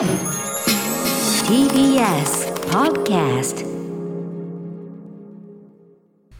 [0.00, 0.08] TBS
[2.70, 3.66] Podcast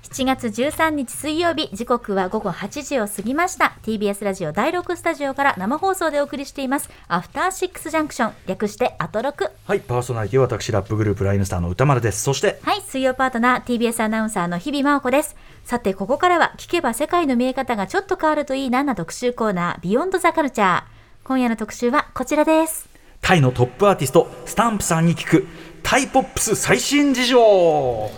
[0.02, 3.76] 7月13日水曜日時刻は午後8時を過ぎました。
[3.82, 6.88] TBS ラジオ第6スタジオから生放送でお送りしています。
[7.06, 8.32] アフターシックスジャンクション。
[8.46, 9.50] 略してアトロク。
[9.66, 12.22] はい、パーソナリティは私、ラップグループライムスターの歌丸です。
[12.22, 15.36] そして、はい水曜パートナー TBS アナウンサーの日々真央子です。
[15.64, 20.82] さてここからは聞けば世界の見え方がちょっと変わるといいなな特集コーナービヨンドザカルチャー
[21.24, 22.89] 今夜の特集はこちらです
[23.20, 25.46] タイのトップアーティスト、スタンプさんに聞く、
[25.82, 28.10] タイポップス最新事情。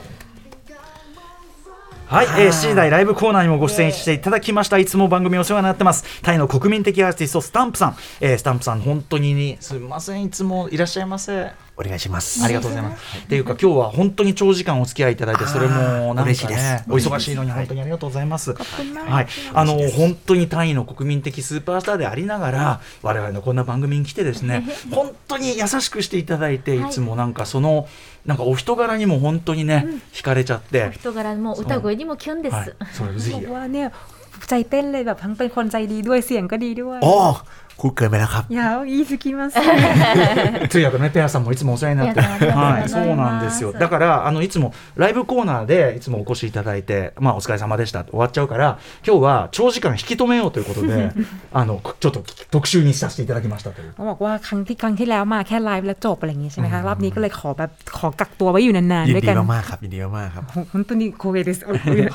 [2.12, 4.76] はい、えー、7時台ライブコーナーにもご出演していただきました。
[4.76, 6.20] いつも番組お世話になってます。
[6.20, 7.96] タイの国民的アーティスト、スタンプさん。
[8.20, 11.52] えー、スタンプさん、本当に、すみません、いつもいらっしゃいませ。
[11.74, 12.44] お願いします。
[12.44, 13.16] ありがとうございます。
[13.16, 18.52] っていうか、今日は本当に長時間お付き合いいただいて、それもなんか嬉しいですね、お忙しいのに本当にありがとうございます。
[18.52, 27.88] はい、あの本当にタイの国民的スーパースターでありながら、我々のこんな番組に来てですね、 本当に優しくしていただいて、いつもなんかその
[28.25, 33.91] なんかお人柄にも本当にね、惹かれちゃって、人柄も歌声にもキュンです、はい、それぜ บอ ひ กว่าเนี่ย
[34.49, 37.13] ใจเต้นเลยแบบทั้งเป็นคนใจดีด้วยเสียงก็ดีด้วย โอ้
[37.81, 39.53] พูดเกินไปแล้วครับ ยาวอีสกิます
[40.71, 43.71] 通訳のねペアさんもいつもお世話になって、ありがとうございますはい、そうなんですよ。
[43.71, 51.11] だからあのいつもライブコーナーでいつもお越しいただいて、まあお疲れ様でしたって終わっちゃうから、今日は長時間引き止めようということで、
[51.53, 53.93] あのちょっと特集にさせていただきましたという。
[53.93, 61.57] เขาบอกว่าครั้งที่ครั้งที่แล้วมาแค่ไลฟ์แล้วจบอะไรอย่างงี้ใช่ไหมคะรอบนี้ก็เลยขอแบบขอกักตัวไว้อยู่นาน ยิ ๆ น ด้วย ดี กัน มากๆครับยินดีมากๆครับ 本当に光栄です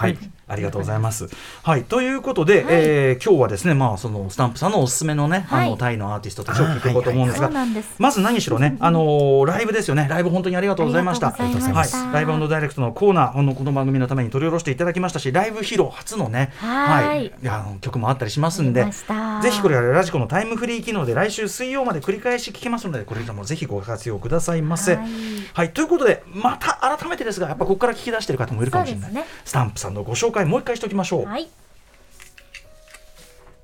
[0.01, 0.13] はい、
[0.48, 1.28] ありがとうございます。
[1.64, 5.68] はい、ということで、えー今日はですね、まあそのスタンプさんのおすすめのね、はい。
[5.68, 7.50] あのタイのアーティストたちを聞いていこうと思うんですが、
[7.98, 11.32] まず何しろね、あのーライブですよね、ライブ本当にありがとうございました。
[11.32, 17.34] はい、ライブダイレクトのコーナー、あのこの番組のために取り下ろしていただきましたし、ライブ披露初のね、はい。
[17.46, 24.96] あの曲もあったりしますんでぜひこれはラジコのタイムフリー機能で来週水曜まで繰り返し聞けますので、これらもぜひご活用くださいませ。
[24.96, 25.02] は
[25.54, 29.26] はいい、ということで、また改めてですが、やっぱここから聞き出している方もいるかもしれない。
[29.46, 31.26] スタンプさんのご紹介、もう一回しておきましょう。
[31.26, 31.50] はい。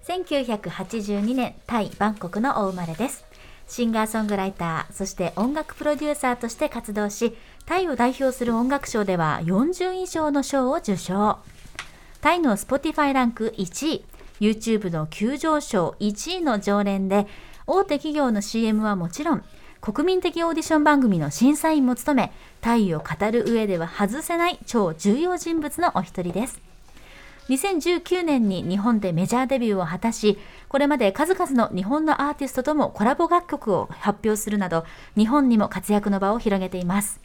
[0.08, 3.26] 1982年、タイ・バンコクのお生まれです。
[3.68, 11.40] シンガーソングライター、そして音楽プロデューサーとして活動し、タイを代表する音楽賞では40以上の賞を受賞。
[12.22, 14.06] タイの Spotify ランク1位、
[14.40, 17.28] YouTube の急上昇1位の常連で、
[17.66, 19.44] 大手企業の CM はもちろん、
[19.80, 22.32] 国民的オーディション番組の審査員も務め、
[22.62, 26.62] タイを語る上では外せない超重要人物のお一人です。
[27.50, 30.38] 2019年に日本でメジャーデビューを果たし、
[30.70, 34.86] これまで数々の日本のアーティストともコラボ楽曲を発表するなど、
[35.18, 37.20] 日本にも活躍の場を広げています。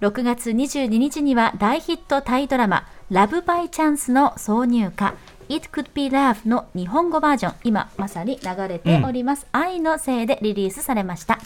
[0.00, 5.14] 6月22日には大ヒットタイドラマ、ラブバイチャンスの挿入歌、
[5.48, 11.38] It Could Be Love の日本語バージョン、今まさに流れております、愛のせいでリリースされました。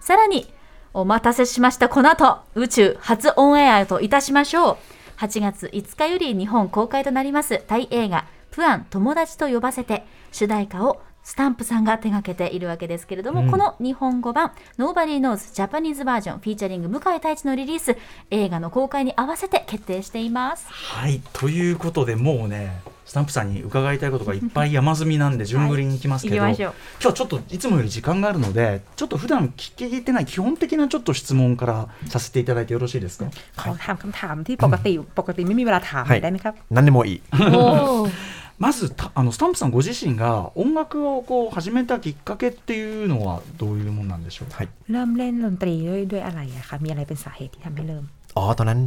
[0.00, 0.52] さらに、
[0.92, 1.88] お待たせしました。
[1.88, 4.95] この後、宇宙初オンエアといたしましょう。
[5.16, 7.62] 8月5日より日本公開となります。
[7.66, 17.95] タイ映画、プアン友達と呼ばせて、主題歌をスタンプさんが手掛けているわけですけれども、この日本語版 Nobody Knows Japanese バージョンフィーチャリング向井太一のリリース
[18.31, 20.65] 映画の公開に合わせて決定しています。
[20.69, 33.25] はい、ということで、もうね、スタンプさんに伺いたいことがいっぱい山積みなんで、順繰りに行きますけど、はい行きましょう今日はちょっといつもより時間があるので、ちょっと普段聞いてない基本的なちょっと質問からさせていただいてよろしいですか。
[33.57, 44.57] ขอถามคำถามที่ปกติปกติไม่มีเวลาถาม はい ได้ไหมครับ 何でもいい おー まずたあのスタンプさんご自身が音楽をこう始めたきっかけっていうのはどういうもんなんでしょうか。
[44.57, 48.03] はい เริ่มเล่นดนตรีด้วยด้วยอะไรอะคะมีอะไรเป็นสาเหตุที่ทำให้เริ่ม
[48.37, 48.81] อ๋อตอนนั้น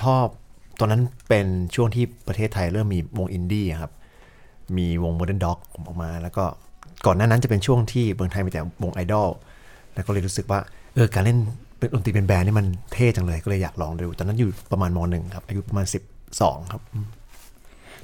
[0.00, 0.26] ชอบ
[0.80, 3.92] ตอนนั้นเป็นช่วงที่ประเทศไทยเริ่มมีวงอินดี้อะครับ
[4.76, 6.44] มีวง Modern Dog ออกมา แล้วก็
[7.06, 9.28] ก่อนหน้านั้นจะเป็นช่วงที่เมืองไทยมีแต่วงไอดอล
[9.94, 10.60] แล้วก็เลยรู้สึกว่า
[10.94, 11.38] เออการเล่น
[11.78, 15.86] เป็นดนตรีเป็นแบรนด์นี่มันเท่จังเลยก็เลยอยากลองดูตอนนั้นอยู่ประมาณมหนึ่งครับอายุประมาณ
[16.28, 16.82] 12 ครับ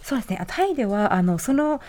[0.01, 0.37] そうですね。
[0.41, 1.81] あタイではあのその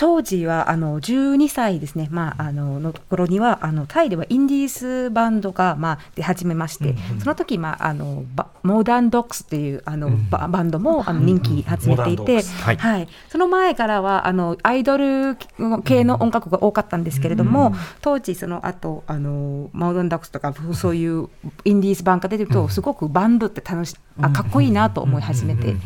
[0.00, 12.62] 当時はあの12歳ですね、まあ、あのの頃にはあのタイではインディースバンドが、まあ、出始めまして、その時、まあ、あのバモダンドックスっていうあの、ババンドもあの人気集めていて、モダンドックス。
[12.62, 12.76] はい。
[12.78, 15.36] はい、その前からはあのアイドル
[15.84, 21.28] 系の音楽が多かったんですけれども、当時その後あのモダンドックスとかそういう
[21.66, 25.76] インディースバンドが出てると、すごくバンドって楽しあかっこいいなと思い始めて、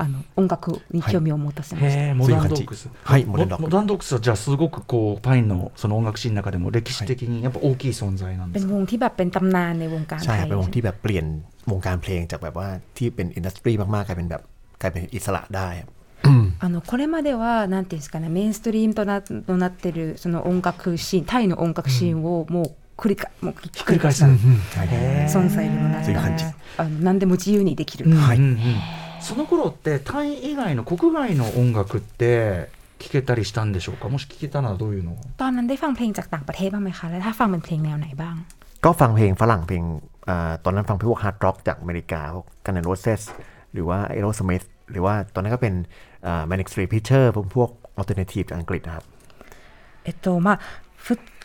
[0.00, 2.00] あの音楽に興味を持たせました。
[2.00, 2.88] へえモダンドックス。
[3.02, 8.74] はいモモダンドックスモダンドックスはじゃあすごくこうパインのその音楽シーンの中でも歴史的にやっぱ大きい存在なんで เป็ す น か。
[8.76, 11.24] วงที่แบบเป็นตำนานในวงการ ใช่ ไท ครับ ย เป็นวงที่แบบเปลี่ยน
[11.70, 14.42] วงการเพลงจากแบบว่าที่เป็นอินดัสทรีมากๆกลายเป็นแบบ
[14.80, 15.90] กลายเป็นอิสระได้ครับ
[16.58, 24.32] あのこれまではなんていうんですかねメインストリームとなとなってるその音楽シーンタイの音楽シーンをもう 繰り返もうひっ繰り返す、はい
[25.28, 26.44] 存在にもなったそういう感じ
[26.78, 28.38] あの何でも自由にできる、はい、
[29.20, 32.68] その頃ってタイ以外の国外の音楽って
[32.98, 38.34] 聞けたりしたんでしょうかもし聞けたならどういうの ตอนนั้นได้ฟังเพลงจากต่างประเทศบ้างไหมคะ แล้วถ้าฟังเป็นเพลงแนวไหนบ้าง
[38.84, 39.84] ก็ฟังเพลงฝรั่งเพลง
[40.28, 43.22] อ่าตอนนั้นฟังพวกฮาร์ดร็อกจากอเมริกาพวกกันนโรเซส
[43.72, 45.74] หรือว่าเอโรสมิธหรือว่าตอนนั้นก็เป็น
[46.48, 49.04] แมนิกสตรีพิเชอร์พวกพวกอัลเทอร์เนทีฟจากอังกฤษนะครับ
[50.06, 50.54] えっとまあ
[50.89, 50.89] ふ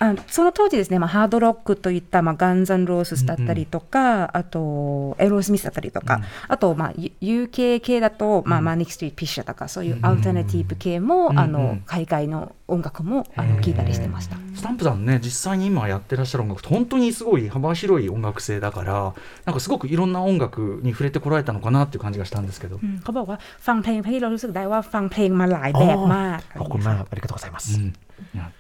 [0.01, 14.37] あその当時ですね、まあ、ハードロックといった、まあ、ガンザンロースだったりとか、あとエロースミスだったりとか、あと、まあ、U- UK 系だと、まあマニックストリート・ピッシャーとかそういうアルタナティブ系も、あの海外の音楽もあの聞いたりしてました。
[14.55, 19.13] スタンプさんね実際に今やってらっしゃる音楽って本当にすごい幅広い音楽性だから
[19.45, 28.04] なんかすごくいろんな音楽に触れてこられたのかなっていう感じがしたんですけど、うんเขาบอกว่าฟังเพลงที่เรารู้สึกได้ว่าฟังเพลงมาหลายแบบมาก ขอบคุณมากครับありがとうございます、うんいや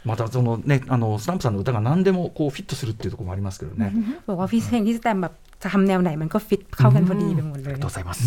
[0.05, 3.93] またそのねあのスタンプさんの歌が何でもこうフィットするっていうところもありますけどね、
[4.27, 8.19] บอกว่าพี่เพลงที่สแตมแบบจะทำแนวไหนมันก็ฟิตเข้ากันพอดีไปหมดเล あ ย りがとうございます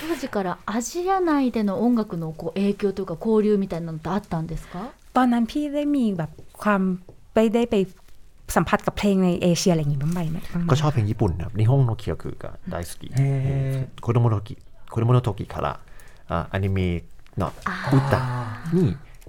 [0.00, 4.74] 当時からアジア内での音楽のこう影響というか交流みたいなのってあったんですか
[5.16, 6.30] ตอนนั้นพี่ได้มีแบบ
[6.62, 6.80] ความ
[7.34, 7.74] ไปได้ไป
[8.56, 13.08] สัมผัสกับเพลงในเอเชียอะไรอย่างงี้บ้างไหมบ้างไหม ก็ชอบเพลงญี่ปุ่นครับนิฮงโนเคียวคือก็ไดสกิ
[14.02, 14.54] โคโดโมโนกิ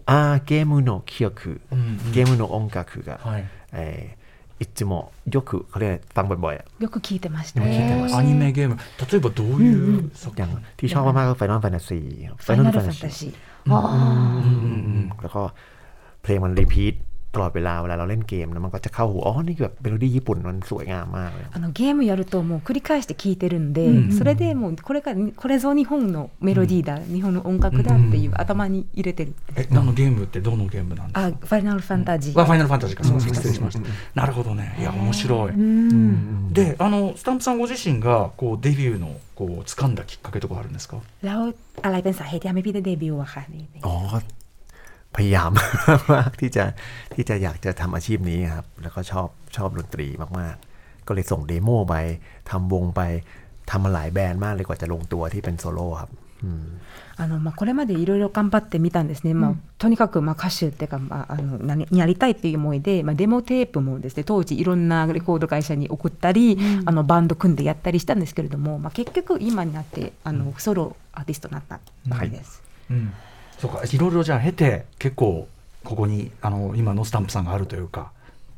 [0.07, 3.41] โคโดโมโนโตกิคาระอ่าอนิเมะเนาะอุตะนี่อาเกมุโนเคียวคืออเกมุโนองกาคือがはい
[3.73, 4.23] えー
[4.59, 11.99] いつもよくเขาเรียกอะไรฟังบ่อยๆอะ よく聞いてましたよく聞いてますアニメゲーム例えばどういう作 อย่าง 品、 ที่ชอบมากๆก็ไฟนอลแฟนตาซี
[12.37, 13.33] ファイナルファンタジー
[15.21, 15.41] แล้วก็
[16.21, 16.93] เพลงมันรีพีท
[17.35, 23.79] ตลอดเวลาเวลาเราเล่นเกมแล้วมันก็จะเข้าหูอ๋อนี่แบบเมโลดี้ญี่ปุ่นมันสวยงามมากเลย あのゲームやるともう繰り返して聴いてるんで、
[24.17, 33.81] それでもうこれがこれぞ日本のメロディーだ、日本の音楽だっていう頭に入れてる、えあのゲームってどのゲームなんですかあファイナルファンタジー、あファイナルファンタジーか、すみません、失礼しました。
[34.13, 35.53] なるほどね、いや、面白い。
[36.53, 40.97] で、あの、スタンプさんご自身が、こう、デビューの、こう、掴んだきっかけとかあるんですか。
[41.25, 41.39] แล้ว
[41.85, 43.95] อะไรเป็นสาเหตุที่ทำให้พี่ได้เดบิวต์อะค่ะนี่ อ๋อ
[45.15, 45.49] พยายาม
[46.13, 46.65] มากที่จะ
[47.13, 50.07] ที่จะอยากจะทำอาชีพนี้ครับ แล้วก็ชอบชอบดนตรี
[50.39, 51.95] มากๆ ก็เลยส่งเดโมไป
[52.49, 53.01] ทำวงไป
[53.69, 56.11] ทำมาหลายแบรนด์มากเลยกว่าจะลงตัวที่เป็นโซโล่ครับ
[56.43, 56.65] อืม
[57.15, 72.63] あのまあ、これまでいろいろ頑張ってみたんですね、まあ、とにかくまあ歌手っていうか、まあ、あの何やりたいっていう思いで、まあ、デモテープもですね当時いろんなレコード会社に送ったり、あのバンド組んでやったりしたんですけれども、まあ、結局今になってあのソロアーティストになったばかりです。
[72.89, 73.13] うん。
[73.59, 75.47] そうか、いろいろじゃあ、経て、結構、
[75.83, 78.11] ここに、あの、今のスタンプさんがあるというか。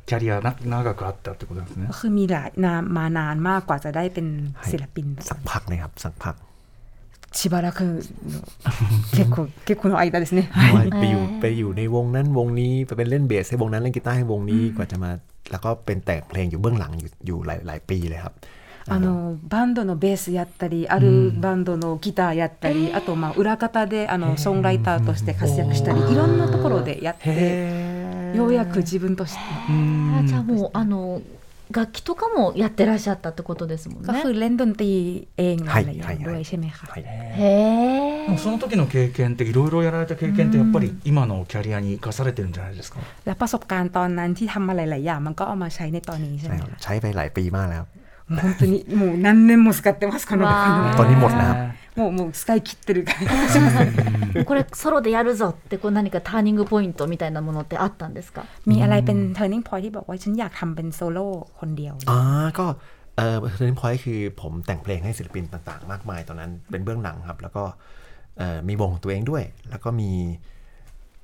[0.06, 1.94] キャリアな、長くあったってことですね ก็。
[2.00, 4.28] คือมีหลายนานมานานมากกว่าจะได้เป็น
[4.72, 6.36] ศิลปิน สักพักนะครับสักพัก
[7.40, 8.40] しばらくの
[9.12, 10.50] 結構結構の間ですね。
[10.52, 15.12] เพราะว่าไปอยู่ไปอยู่ในวงนั้นวงนี้ไปเป็นเล่นเบสให้วงนั้นเล่นกีตาร์ให้วงนี้กว่าจะมา
[15.52, 18.34] แล้วก็เป็นแต่งเพลงอยู่เบื้องหลังอยู่อยู่หลายหลายปีเลยครับ
[18.90, 31.22] あのバンドのベースやったりあるバンドのギターやったり、あとまあ裏方であのソングライターとして活躍したりいろんなところでやってようやく自分としてあじゃあもうあの
[31.72, 37.44] 楽器とかもやってらっしゃったってことですもん ก็ ね คือเล่นดนตรีเองอะไรอย่าง はいはいはい ด้วยใช่ไหมคะ はいへ
[38.22, 43.00] えでもその時の経験っていろいろやられた経験ってやっぱり今のキャリアに生かされてるんじゃないですか。
[43.26, 47.99] และประสบการณ์ตอนนั้นที่ทำมาหลาย ๆ อย่างมันก็เอามาใช้ในตอนนี้ใช่ไห ใช่ ม ครับ คะ ใช้ไปหลายปีมากแล้ว もう
[48.30, 51.58] 本当にもう何年も使ってますこのわーตอนนี้หมดนะครับ
[52.00, 61.26] もうもう使い切ってる感じがしますこれソロでやるぞってこう何かターニングポイントみたいなものってあったんですか มีอะไรเป็น turning point ที่บอกว่าฉันอยากทำเป็นโซโล่
[61.60, 62.20] คนเดียว อ่า
[62.60, 62.66] ก็
[63.18, 67.64] เออเทอร์นิ่งพอยต์คือผมแต่งเพลงให้ศิลปินต่างๆ มากมายตอนนั้นเป็นเบื้องหลังครับ แล้วก็
[68.38, 70.12] เอ่อมีวงของตัวเองด้วย แล้วก็มี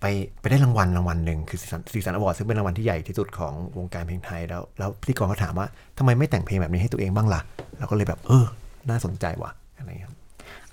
[0.01, 0.05] ไป
[0.39, 7.41] ไปได้รางวัลรางวัลหนึ่งคือซีซันอวอร์ดซึ่งเป็นรางวัลที่ใหญ่ที่สุดของวงการเพลงไทยแล้ว แล้วพิธีกรก็ถามว่าทำไมไม่แต่งเพลงแบบนี้ให้ตัวเองบ้างล่ะ
[7.77, 8.45] เราก็เลยแบบเออ
[8.89, 10.21] น่าสนใจว่ะอะไรอย่างเงี้ยครับ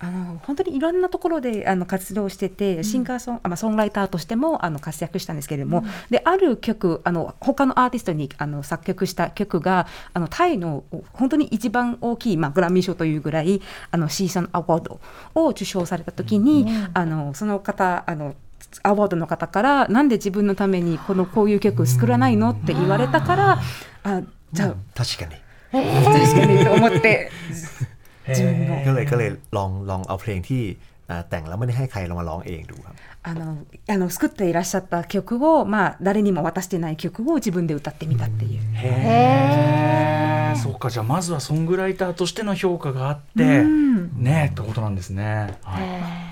[0.00, 15.00] あの本当にいろんなところであの活動してて、シンガーソンあまあソングライターとしてもあの活躍したんですけれども、である曲あの他のアーティストにあの作曲した曲があのタイの本当に一番大きい、まあ、グラミー賞というぐらいあのシーサンアワード
[15.35, 18.37] を受賞された時に、あのその方あの
[18.83, 23.59] アワードの方からなんで自分のためにこのこういう曲作らないのって言われたから、
[24.04, 25.37] あじゃあ確かに
[25.73, 27.30] 確かにと思って
[28.28, 28.85] 自分の。
[28.85, 30.62] ก็เลยก็เลยลองลองเอาเพลงที่
[31.11, 32.95] อ่าแต่งแล้วไม่ได้ให้ใครลองมาร้องเองดูครับ
[33.28, 38.61] あのあの作っていらっしゃった曲を、まあ、誰にも渡してない曲を自分で歌ってみたっていう。
[38.75, 40.57] へえ。
[40.57, 43.64] そうか、じゃあまずはソングライターとしての評価があって、
[44.14, 45.59] ねってことなんですね。
[45.62, 46.32] はい。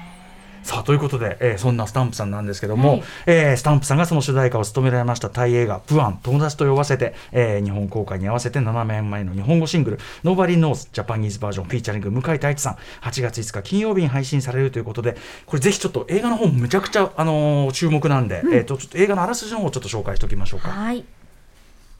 [0.63, 20.69] さあということで、えーそんなスタンプさんなんですけども、はいえースタンプさんがその主題歌を務められましたタイ映画「プアン友達と呼ばせて」えー日本公開に合わせて7年前の日本語シングル「Nobody Knows Japanese バージョン」フィーチャリング向井太一さん8月5日金曜日に配信されるということでこれぜひちょっと映画の方もめちゃくちゃ、あのー注目なんで、えーとちょっと映画のあらすじの方をちょっと紹介しておきましょうか。
[20.69, 21.03] はい。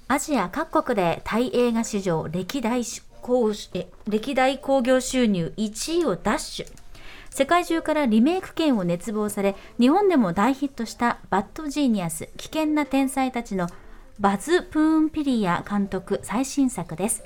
[0.08, 2.84] アジア各国でタイ映画史上歴代
[3.22, 6.70] 興え歴代興行収入1位を奪取。
[7.32, 13.70] 世界中からリメイク権を熱望され、日本でも大ヒットしたバッドジーニアス危険な天才たちの
[14.20, 17.24] バズ・プーンピリア監督最新作です。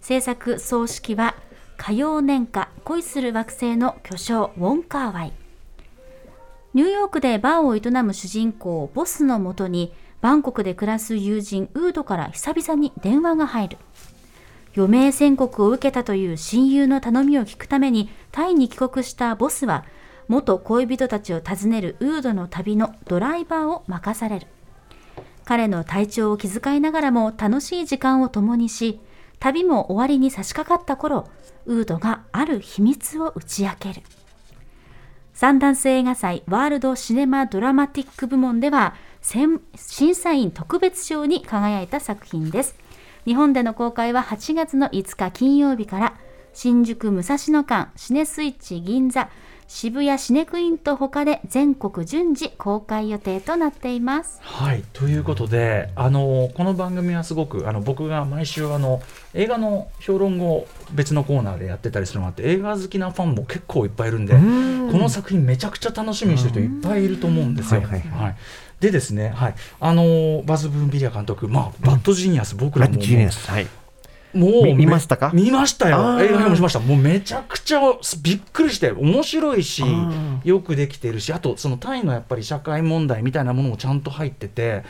[0.00, 1.34] 制作総指揮は
[1.76, 5.32] 火曜年下恋する惑星の巨匠ウォン・カーワイ。
[6.72, 13.78] ニューヨークでバーを営む主人公ボスのもとにバンコクで暮らす友人ウードから久々に電話が入る
[14.76, 19.84] 余命宣告を受けたという親友の頼みを聞くためにタイに帰国したボスは
[20.26, 24.46] 元恋人たちを訪ねるウードの旅のドライバーを任される
[25.44, 29.00] 彼の体調を気遣いながらも楽しい時間を共にし
[29.38, 31.28] 旅も終わりに差し掛かった頃
[31.66, 34.02] ウードがある秘密を打ち明ける
[35.34, 42.76] サンダンス映画祭ワールドシネマドラマティック部門では審査員特別賞に輝いた作品です。
[43.26, 46.14] 日本での公開は8月の5日金曜日から
[46.52, 49.28] 新宿武蔵野間シネスイッチ銀座
[49.66, 54.38] 渋谷シネクインと他で全国順次公開予定となっています。
[54.42, 59.02] はいということであのこの番組はすごくあの僕が毎週あの
[59.32, 64.40] 映画の評論を別のコーナーでやってたりするのがあって映画好きなファンも結構いっぱいいるんでこ
[64.98, 67.80] の作品めちゃくちゃ楽しみにしてる人いっぱいいると思うんですよ。
[67.80, 68.36] はいはいはいはい
[68.84, 73.66] でですね、はい、あのバズ・プーンピリア監督、まあ、バッドジーニアス、僕らももジーニアスはい。
[74.33, 77.79] もうみ見ましたか見ましたよあー映画もしましたもうめちゃくちゃ
[78.21, 84.83] びっくりして面白いしあよくできてるしあとそのタイのやっぱり社会問題みたいなものもちゃんと入ってて、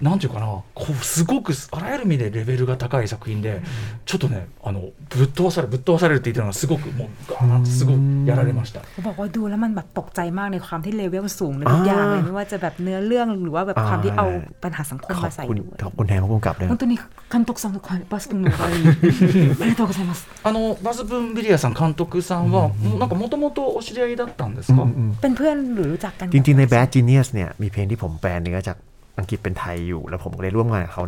[0.00, 3.60] なんていうかなこうすごくあらゆる意味でレベルが高い作品で、
[4.04, 8.80] ちょっとねあのぶっ飛ばされるぶっ飛ばされるって言ってるのがすごくもうガーンってすごいやられました。
[8.80, 14.26] เขาบอกว่าดูแล้วมันแบบตกใจมากในความที่เลเวลสูงในทุกอย่างเลยไม่ว่าจะแบบเนื้อเรื่องหรือว่าแบบความที่เอา
[14.62, 16.92] ปัญหาสังคม ขอ มา บ ใส่ คุณ ด้วย ขอบคุณแทนผู้กำกับเลย 本当に
[17.32, 18.56] 監督さんの声バス君の声
[18.90, 24.86] ありがとうございますあのバズ・ブーンビリアさん監督さんは、もうなんかもともとお知り合いだったんですか、
[25.20, 28.76] เป็นเพื่อนหรือรู้จักกัน จริงๆ ใน Bad Genius เนี่ยมีเพลงที่ผมแปลเนื้อจาก
[29.18, 31.04] อังกฤษเป็นไทยอยู่ แล้วผมก็ได้ร่วมงานกับเขา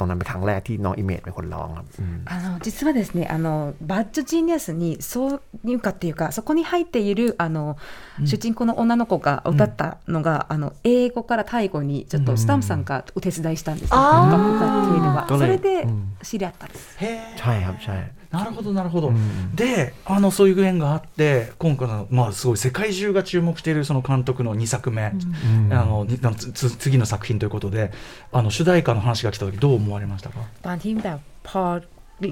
[0.00, 1.86] ตอนนั้นเป็นครั้งแรกที่น้องอิเมจเป็นคนร้องครับ
[2.32, 7.76] あの実はですねあのバッドジーニアスに挿入歌っていうかそこに入っているあの、
[8.24, 15.86] 主人公の女の子が歌ったのが、あの英語からタイ語にちょっとスタンプさんがお手伝いしたんです、ね、楽っていうのそれで
[16.22, 16.96] 知り合ったんです。
[16.98, 17.36] ใえ。
[17.40, 27.91] はいなるほどなるほど、うんであのそういう縁があって今回の、まあ、すごい世界中が注目しているその監督の2作目、うんあのにあのつつ次の作品ということで
[28.31, 31.61] あの主題歌の話が来た時どう思われましたか ตอนที่แบบพอ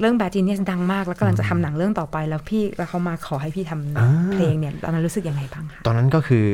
[0.02, 6.46] เรื่องแบดจีเนียสดังมากแล้วกำลังจะทำหนังเรื่องต่อไปแล้วพี่แล้วเขามาขอให้พี่ทำ อ่า เพลงเนี่ยตอนนั้นรู้สึกยังไงบ้างคะ ตอนนั้นก็คือ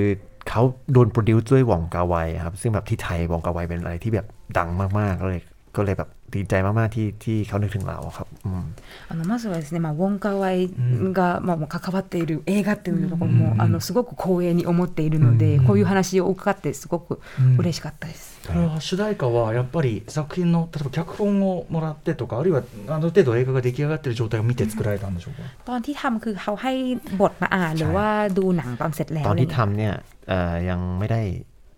[0.50, 0.62] เขา
[0.94, 5.42] โดนโปรดิวซ์ด้วยหว่องกาไวครับ ซึ่งแบบที่ไทยหว่องกาไวเป็นอะไรที่แบบดังมากๆก็เลย
[5.76, 8.64] ก็เลยแบบดีใจมากๆที่ที่เขานึกถึงเราครับอืม
[9.10, 10.70] あのまずはですね、まあ、ウォン・カーワイ
[11.14, 17.20] が、まあ、もう関わっている映画っていうところも、あのすごく光栄に思っているので、こういう話を伺ってすごく
[17.58, 18.40] 嬉しかったです。
[18.46, 26.74] それは主題歌はやっぱり作品の例えば脚本をもらってとかあるいはある程度映画が出来上がっている状態を見て作られたんでしょうか、 ตอนที่ทำคือเขาให้
[27.22, 28.08] บทมาอ่านหรือว่า
[28.38, 29.94] ดูหนังตอนเสร็จแล้ว ตอนที่ เลย ทำเนี่ย
[30.30, 31.22] เอ่อยังไม่ได้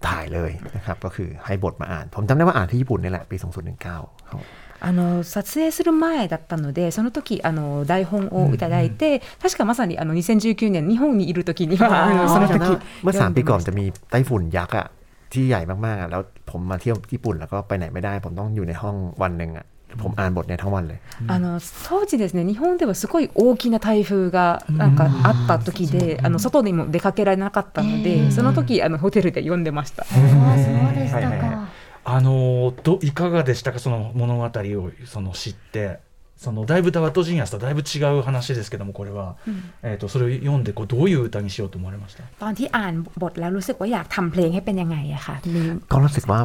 [0.07, 3.35] ถ่ายเลยนะครับ ก็คือให้บทมาอ่าน ผมจำได้ว่าอ่านที่ญี่ปุ่นนี่แหละปี
[3.81, 4.39] 2019ครับ
[4.81, 14.87] あの撮影する前だったのでその時あの台本をいただいて、確かまさにあの2019年日本にいる時にはあのその時 เมื่อสามปีก่อน 読んでました จะมีไต้ฝุ่นยักษ์อะ
[15.33, 19.65] ที่ใหญ่มากๆอะแล้วผมมาเที่ยวญี่ปุ่นแล้วก็ไปไหนไม่ได้ ผมต้องอยู่ในห้องวันหนึ่งอะ
[20.01, 30.03] ผมอ่านบทเนี่ยทั้งวันเลย あの当時ですね日本ではすごい大きな台風がなんかあった時で、あの外にも出かけられなかったので、その時あのホテルで読んでました。
[30.03, 31.67] ああそうでしたはいはいはか。
[32.03, 35.99] あのどいかがでしたかその物語をその知って
[36.35, 39.37] そのだいぶバッドジーニアスとだいぶ違う話ですけどもこれは、
[39.83, 46.39] えー、とそれを読んでこうどういう歌にしようと思われました ตอนที่อ่านบทแล้วรู้สึกว่าอยากทำเพลงให้เป็นยังไงอะค่ะมี ก็รู้สึกว่า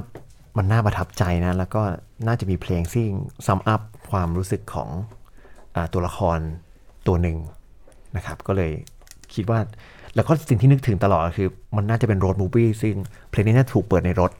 [0.58, 1.82] มันน่าประทับใจนะ แล้วก็
[2.28, 3.06] น่าจะมีเพลงที่
[3.48, 3.82] ซัมอัพ
[4.12, 4.90] ความรู้สึกของ
[5.76, 6.40] อตัวละคร
[7.08, 7.38] ตัวหนึ่ง
[8.16, 8.72] นะครับ ก็เลย
[9.34, 9.60] คิดว่า
[10.16, 12.96] แล้วก็สิ่งที่นึกถึงตลอดคือ มันน่าจะเป็นรถมูฟี่ซึ่ง
[13.30, 14.32] เพลงนี้น่าถูกเปิดในรถ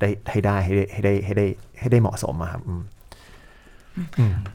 [0.00, 1.46] ได้ให้ได้ให้ได้ให้ได้
[1.80, 2.62] ให้ได้เหมาะสมอะครับ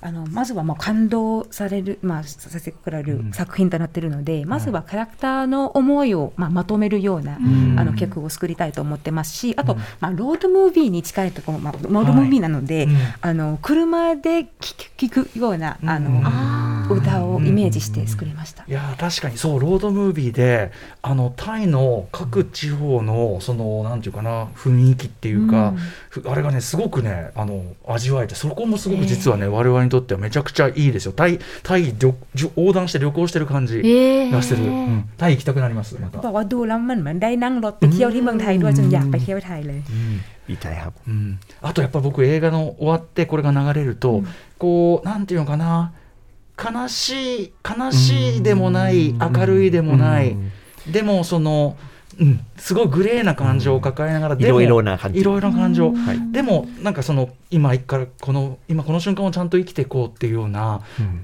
[0.02, 7.40] あのまずはもう感動される、まあ、させてくれる作品となっているので、まずはキャラクターの思いを、まあ、まとめるような、あ
[7.84, 12.88] の曲を作りたいと思ってますしあと、まあ、ロードムービーに近いところ、まあ、ロードムービーなので、
[13.22, 16.22] あの車で聴くようなあの、
[16.91, 18.65] 歌をイメージして作りました。
[18.67, 20.73] いや確かにそうロードムービーで
[21.03, 25.75] あのタイの各地方のそのなんていうかな雰囲気っていうか、
[26.25, 33.79] あれがねすごくねあの味わえてそこもすごく実はね、我々にとってはめちゃくちゃいいですよタイタイ横断して旅行してる感じ
[34.33, 39.81] がしてる、うん、タイ行きたくなりますまたบอกว่าดูแล้วมันเหมือนได้นั่งรถไปเที่ยวที่เมืองไทยด้วยจนอยากไปเที่ยวไทยเลย
[40.49, 44.23] ดีใจครับ うん、あとやっぱ僕映画の終わってこれが流れると、
[44.59, 45.93] こうなんていうのかな
[46.62, 50.36] 悲しい悲しいでもない明るいでもない、
[50.92, 51.78] でもその、
[52.20, 56.32] うん、すごいグレーな感情を抱えながら、でもいろいろな感じいろいろな感情、はい。
[56.32, 60.82] でもなんかその今からこの今この瞬間をちゃんと生きていこうっていうような、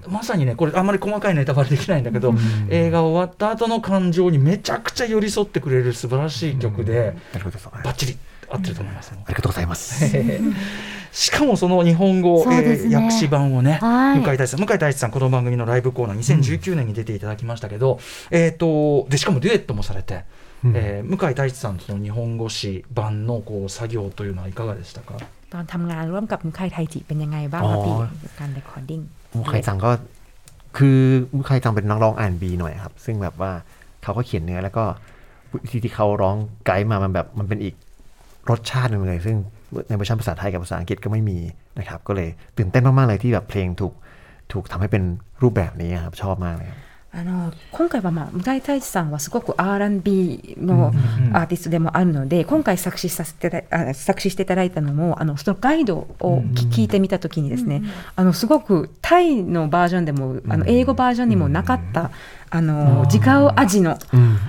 [0.08, 2.34] まさにねこれあんまり細かいネタバレできないんだけど、
[2.70, 7.60] 映画終わった後の感情にめちゃくちゃ寄り添ってくれる素晴らしい曲で、なるほど。
[7.84, 8.18] バッチリ
[8.50, 9.12] 合ってると思います。
[9.14, 10.18] ありがとうございます。
[11.13, 17.99] しかもその日本語、そうですねえー訳詞版をね、はい向井大志さん、向井大志さん、この番組のライブコーナー、2019年に出ていただきましたけど、
[18.31, 20.25] えっ、と、で、しかもデュエットもされて、
[20.75, 25.17] えー向井大志さんとその日本語詞版のこう作業というのはいかがでしたか。
[25.53, 27.95] ตอนทำงานร่วมกับมุคายไทจิเป็นยังไงบ้างครับ อ๋อ พี่
[28.41, 29.01] การเรคคอร์ดิ้ง
[29.37, 29.91] มุคายจังก็
[30.77, 30.99] คือ
[31.37, 33.53] มุคายจังเป็นนักร้องอ่านบีหน่อยครับ ซึ่งแบบว่า
[34.03, 34.85] เขาก็เขียนเนื้อแล้วก็
[35.53, 36.37] วิธีที่เขาร้อง
[36.67, 37.75] ไกด์มามันแบบมันเป็นอีก
[38.51, 39.37] รสชาติหนึ่งเลย ซึ่ง
[39.89, 41.39] ในเวอร์ชันภาษาไทยกับภาษาอังกฤษก็ไม่มี
[41.79, 43.93] นะครับ ก็เลยตื่นเต้นมากๆเลยที่แบบเพลงถูก
[44.53, 45.03] ถูกทำให้เป็น
[45.43, 50.93] รูปแบบนี้ครับชอบมากเลยครับ あの今回は、まあ、向井太一さんはすごく R&B の
[51.35, 57.83] アーティストでもあるので、今回作詞させてあ作詞していただいたのもあのそのガイドを聞聞いてみた時にですね、
[58.17, 62.13] あのすごくタイのバージョンでもあの英語バージョンにもなかった、
[62.49, 63.99] あの自家味の,、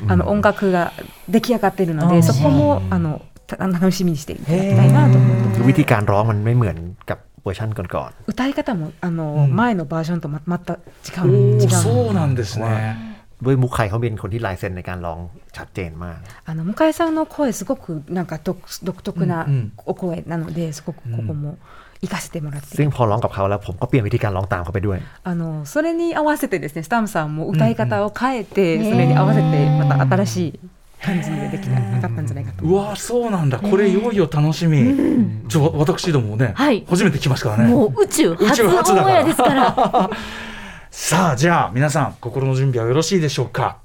[0.07, 0.93] あの音楽が
[1.27, 5.61] 出来上がっているので、そこもあのた 楽しみにしていただきたいなと思ってます。
[5.69, 6.77] วิธีการร้องมันไม่เหมือน
[7.09, 12.65] กับเวอร์ชันก่อน 歌い方もあの、前のバージョンとままた違うおー違うそうなんですね。
[13.09, 13.13] ๆ
[13.45, 15.19] ด้วยมุกไคเขาเป็นคนที่ลายเซ็นในการร้อง
[15.57, 16.17] ชัดเจนมาก
[16.47, 21.57] あの向井さんの声すごくなんか独独特なうんうんお声なので、すごくここも
[22.01, 29.45] 活かせてもらって、 ซึ่งพอร้องกับเขาแล้วผมก็เปลี่ยนวิธีการร้องตามเขาไปด้วย あのそれに合わせてですねスタンプさんも歌い方を変えて、それに合わせて
[29.79, 30.59] また新しい
[31.05, 33.58] 感じでできなかったんじゃないかと いうわそうなんだ。
[33.58, 37.74] これいよいよ楽しみ、ちょ私どもね、はい、初めて来ましたからね。
[37.74, 38.68] もう宇宙初オ
[39.06, 40.10] ンエアですから。
[40.90, 43.78] さあじゃあ皆さん心の準備はよろしいでしょうか？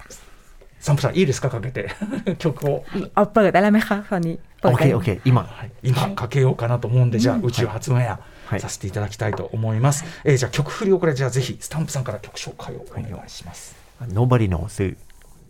[0.79, 1.49] サンプさんいいですか？
[1.49, 1.89] かけて。
[2.39, 2.83] 曲を。
[2.89, 5.21] ファオッケーオッケー。
[5.25, 8.19] 今、はい、今かけようかなと思うんで、じゃあ宇宙発明や、
[8.59, 14.95] させていただきたいと思います、えー、じゃあ曲振りをこれじゃあぜひスタンプさんから曲紹介をお願いします、Nobody knows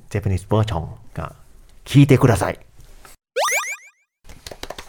[0.09, 1.33] Japanese version が
[1.85, 2.59] 聞いてください。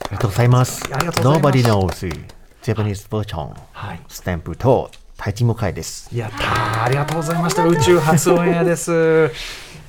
[0.04, 0.82] ありがとうございます。
[0.92, 2.06] ありがとうござい Nobody ます。
[2.06, 2.24] Knows
[2.62, 3.54] Japanese version.
[3.72, 4.00] はい。
[4.08, 6.14] スタンプとタイチムカイです。
[6.14, 6.82] やったー。
[6.84, 7.66] ありがとうございました。
[7.66, 9.30] 宇宙初オンエアです。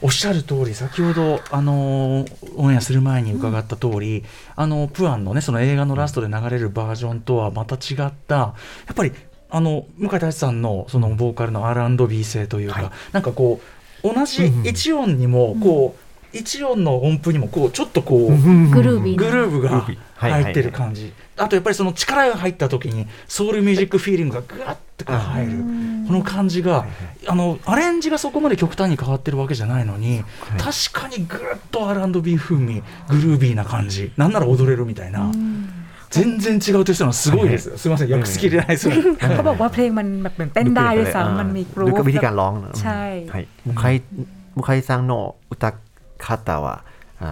[0.02, 4.24] おっしゃる通り先ほどあのーオンエアする前に伺った通り、
[4.56, 8.54] あのプアンのねその映画のラストで流れるバージョンとはまた違ったや
[8.92, 9.12] っぱり
[9.50, 12.92] あの向井太一さんのそのボーカルの R&B 性というか、はい。
[13.12, 13.60] なんかこ
[14.04, 16.05] う同じ一音にもこう、
[16.35, 18.37] 一音の音符にもこうちょっとこう、
[18.71, 25.53] グルービーなグルーヴがグルービーはいはい入ってる感じ、あとやっぱりその力が入った時にソウルミュージックフィーリングがぐわっとこう入る
[26.07, 26.87] この感じが
[27.27, 30.23] あのアレンジがそこまで極端に変わってるわけじゃないのに
[30.59, 31.39] 確かにぐっ
[31.71, 35.33] と R&B 風味グルービーな感じなんなら踊れるみたいな
[36.11, 43.03] 全然違うとしてのはすごいですすいません訳しきれないです ね เขาบอกว่าเพลงมันแบบเหมือนเต้นได้ด้วยซ้ำมันมีกรู ด้วย ฟ ก็วิธีการร้องนะ ใช่
[43.35, 43.85] はいมุคไค
[44.57, 45.13] มุคไคซังโน
[45.51, 45.71] อุตะ
[46.25, 46.85] คาตาは
[47.23, 47.31] อ่า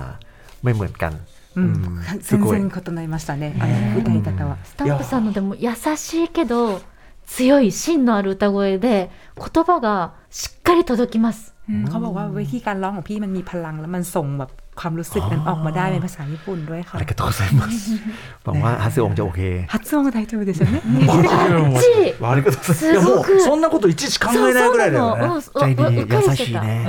[0.63, 1.13] ไม่เหมือนกัน
[1.57, 4.59] うんすごい全然異なりましたねあの歌い方は。
[4.65, 6.81] スタンプさんのでも優しいけど
[7.27, 11.55] 強い芯のある歌声で言葉がしっかり届きます。
[11.89, 17.77] เขาบอกว่าวิธีการร้องของพี่มันมีพลังแล้วมันส่งแบบ ความรู้สึกนั้นออกมาได้เป็นภาษาญี่ปุ่นด้วยค่ะ ありがとうございます
[18.45, 19.41] หวัง ว่าฮัสองจะโอเค
[19.75, 20.81] 発音が大丈夫ですよね。
[22.21, 22.57] 悪いこと
[22.93, 25.41] いやもうそんなこといちいち考えないぐらいだよね。
[25.41, 26.87] そうใจดีうっかり優してしたいね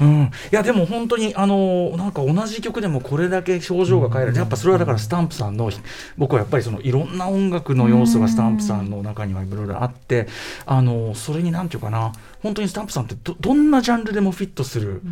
[0.00, 5.70] うん、いやでも本当にあのなんか同じ曲でもこれだけ表情が変えられるやっぱそれはだからスタンプさんの
[6.16, 10.26] 僕はやっぱりそのいろんな音楽の要素がスタンプさんの中にはいろいろあって
[10.64, 12.12] あのそれになんていうかな
[12.44, 15.02] 本当にスタンプさんってどどんなジャンルでもフィットする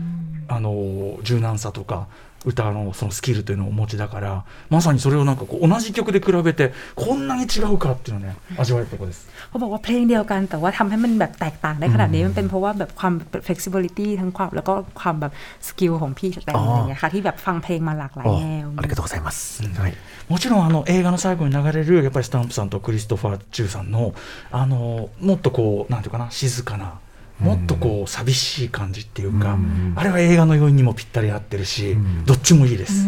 [0.49, 2.09] あの柔軟さとか
[2.45, 9.29] 歌のそのスキルというのをお持ちだからまさにそれをなんかこう同じ曲で比べてこんなに違うかっていうのをね味わえるところです。
[9.51, 13.15] เขาบอกว่าเพลงเดียวกันแต่ว่าทำให้มันแบบแตกต่างได้ขนาดนี้มันเป็นเพราะว่าแบบความ
[13.47, 15.33] flexibility ทั้งความแล้วก็ความแบบ
[15.69, 19.63] สกิลของพี่แต่งอะไรเงี้ยค่ะที่แบบฟังเพลงมาหลากหลายแนวありがとうございます。
[19.81, 19.95] はい。
[20.29, 24.15] もちろんあの映画の最後に流れるやっぱりスタンプさんとクリストファー・チューさんの
[24.53, 27.01] あのもっとこうなんていうかな静かな
[27.41, 29.57] もっとこう寂しい感じっていうか、
[29.95, 31.97] あれは映画の余韻にもぴったり合ってるし、
[32.27, 33.07] どっちもいいです。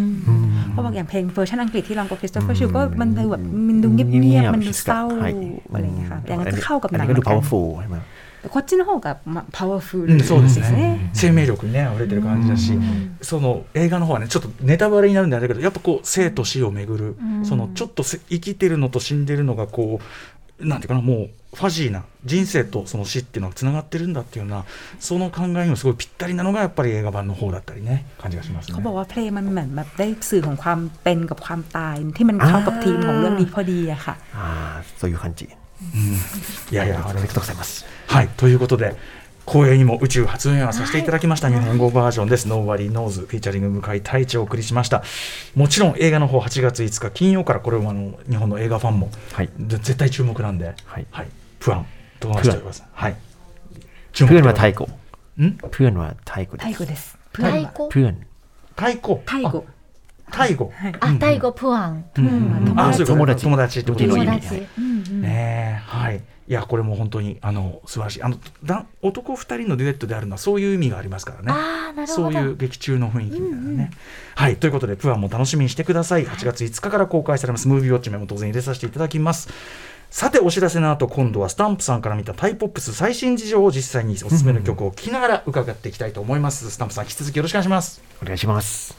[0.73, 7.99] เพราะบางอย่างเพลงเวอร์ชันอังกฤษที่ร้องกับคริสโตเฟอร์ชูก็มันดูแบบมันดูเงียบๆมันดูเศร้าอะไรอย่างเงี้ยค่ะอย่างนั้นก็เข้ากับหนังก็ดู powerful ใช่ไหม
[8.49, 12.73] こっちの方が、まあ、パワフル、そうですね生命力にね溢れてる感じだし、
[13.21, 20.01] その映画の方はねちょっとネタバレになるんだけどやっぱこう生と死をめぐる、そのちょっと生きてるのと死んでるのがこ
[20.59, 24.65] うなんていうかなもう ファジーな人生とその死っていうのがつながってるんだっていうような
[25.01, 28.75] その考えにもすごいぴったりなのがやっぱり映画版の方だったりね感じがしますね。
[28.75, 35.49] เขาบอกว่าเพลงมันเหมือนแบบได้สื่อของความเป็นกับความตายที่มันเข้ากับทีมของเรื่องนี้พอดีอะค่ะอ่าそういう感じ。
[35.83, 36.13] うん、
[36.73, 37.87] いやいやありがとうございます。
[38.07, 39.21] はいということで。
[39.51, 42.47] 光栄にも宇宙初運営はさせていただきました、日本語バージョンです。
[42.47, 45.03] ノーバリーノーズフィーチャリング向井太一をお送りしました。
[45.57, 51.29] もちろん映画の方8月5日金曜からこれはあの日本の映画ファンも、はい、絶対注目なんで、はい、はい、
[51.66, 51.86] プアン。
[52.20, 52.84] どうております。
[52.94, 53.16] はい。
[54.14, 54.84] プーンは太鼓。
[55.42, 55.58] ん？
[55.72, 56.68] プーンは太鼓です。
[56.68, 57.18] 太鼓です。
[57.34, 58.28] プーン。
[58.76, 59.20] 太鼓？
[59.26, 59.64] 太鼓。
[60.28, 60.74] 太鼓語。
[61.00, 62.06] あ、太鼓プアン。
[62.76, 63.44] あ、そう友達。
[63.44, 64.18] 友達ってことです
[64.54, 64.68] ね。
[65.10, 66.22] ねはい。
[66.48, 68.24] いや、これも本当に、あの、素晴らしい。
[68.24, 68.38] あの、
[69.02, 71.46] 男二人のデュエットであるのは、そういう意味がありますからね。
[71.48, 72.32] あなるほど。
[72.32, 73.92] そういう劇中の雰囲気みたいなね。
[74.36, 74.58] はい。
[74.58, 76.26] ということで、プアンも楽しみにしてください。
[76.26, 77.68] 8月5日から公開されます。
[77.68, 79.50] ムービーウォッチメも当然入れさせていただきます。
[80.16, 88.02] さてお知らせの後今度はスタンプさんから見たタイポップス最新事情を実際におすすめの曲を聴きながら伺っていきたいと思います、スタンプさん引き続きよろしくお願いします。
[88.22, 88.96] お願いします。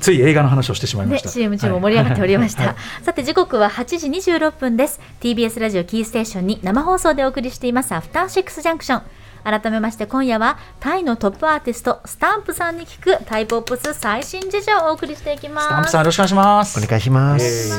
[0.00, 4.98] つい映画の話をしてしまいました、ね、CM 中も盛り上がっておりました、はい、さて時刻は8時26分です。
[5.20, 7.92] TBS ラジオキーステーションに生放送でお送りしています。
[7.92, 9.02] アフターシックスジャンクション
[9.46, 15.66] 改めまして今夜はタイのトップアーティストスタンプさんに聞くタイポップス最新事情をお送りしていきます。
[15.68, 16.84] スタンプさんよろしくお願いします。
[16.84, 17.72] お願いします、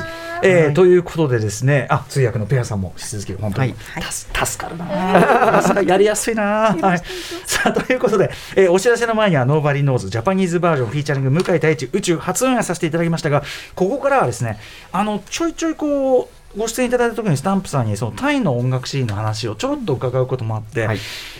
[0.43, 1.88] えー、えー、ということでですね。
[1.89, 5.84] あ通訳のペアさんも引き続き本当に、はい、助かるな。
[5.86, 7.01] やりやすいな、はい、
[7.45, 13.43] さあということで、えー、お知らせの前には Nobody Knows Japanese version featuring 向井太一宇宙初オンエアさせていただきましたが
[13.75, 14.58] ここからはですね
[14.93, 20.98] あのちょいちょいこうご出演いただいた時にスタンプさんにそのタイの音楽シーンの話をちょろっと伺うこともあって、はい、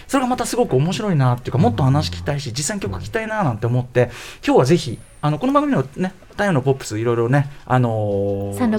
[0.08, 4.12] それがまたすごく面白いなっていうかもっと話聞きたいし実際に曲聞きたいななんて思って
[4.46, 8.72] 今日はぜひあのこの番組のねタイのポップスいろいろね、あのー、三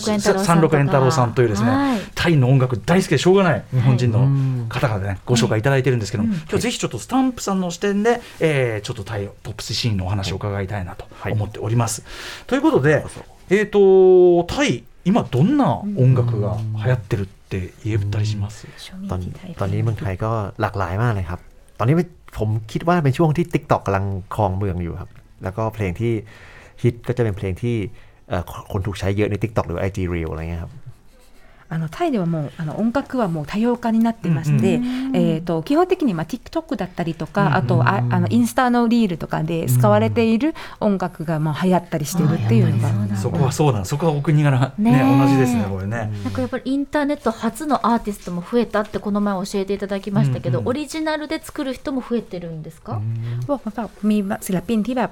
[0.60, 12.04] 六円太郎さんというですね、はい、タイの音楽大好きでしょうがない日本人の方がね、はい、ご紹介いただいてるんですけども、はい、今日ぜひちょっとスタンプさんの視点で、えー、ちょっとタイポップスシーンのお話を伺いたいなと思っております。
[12.46, 13.04] ということで、
[13.50, 18.67] えっ、ー、とタイ今どんな音楽が流行ってるって言えたりします、
[19.09, 19.19] ตอน
[19.59, 20.31] ตอนนี้เมืองไทยก็
[20.61, 21.39] หลากหลายมากเลยครับ
[21.79, 21.95] ตอนนี้
[22.37, 24.05] ผมคิดว่าเป็นช่วงที่ t ิ k t o k กำลัง
[24.35, 25.09] ครองเมืองอยู่ครับ
[25.43, 26.13] แล้วก็เพลงที่
[26.83, 27.75] ฮิตก็จะเป็นเพลงที่
[28.71, 30.73] คนถูกใช้เยอะใน t ิ k t o k หรือ IG Reel อะไรเงี้ยครับ
[31.73, 53.01] あのタイではもうあの音楽はもう多様化になってまして、うんうん、えーと、基本的にまあ TikTok だったりとか、うんうん、あとああのインスタのリールとかで使われている音楽がまあ流行ったりしてるっていうのが、うん、そこはそうだそこはお国柄ね、ね、同じですねこれねなんかやっぱりインターネット初のアーティストも増えたってこの前教えていただきましたけど、うんうん、オリジナルで作る人も増えてるんですか、
[53.47, 55.11] บอกว่ามีศิลปินที่แบบ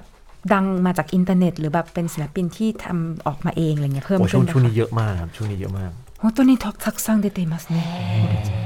[0.54, 8.57] ดังมาจากอินเทอร์เน็ตหรือแบบเป็นศิลปินที่ทำออกมาเองอะไรเงี้ยเพิ่มขึ้นช่วงนี้เยอะมากครับช่วงนี้เยอะมาก 本当にたくさん出ていますね。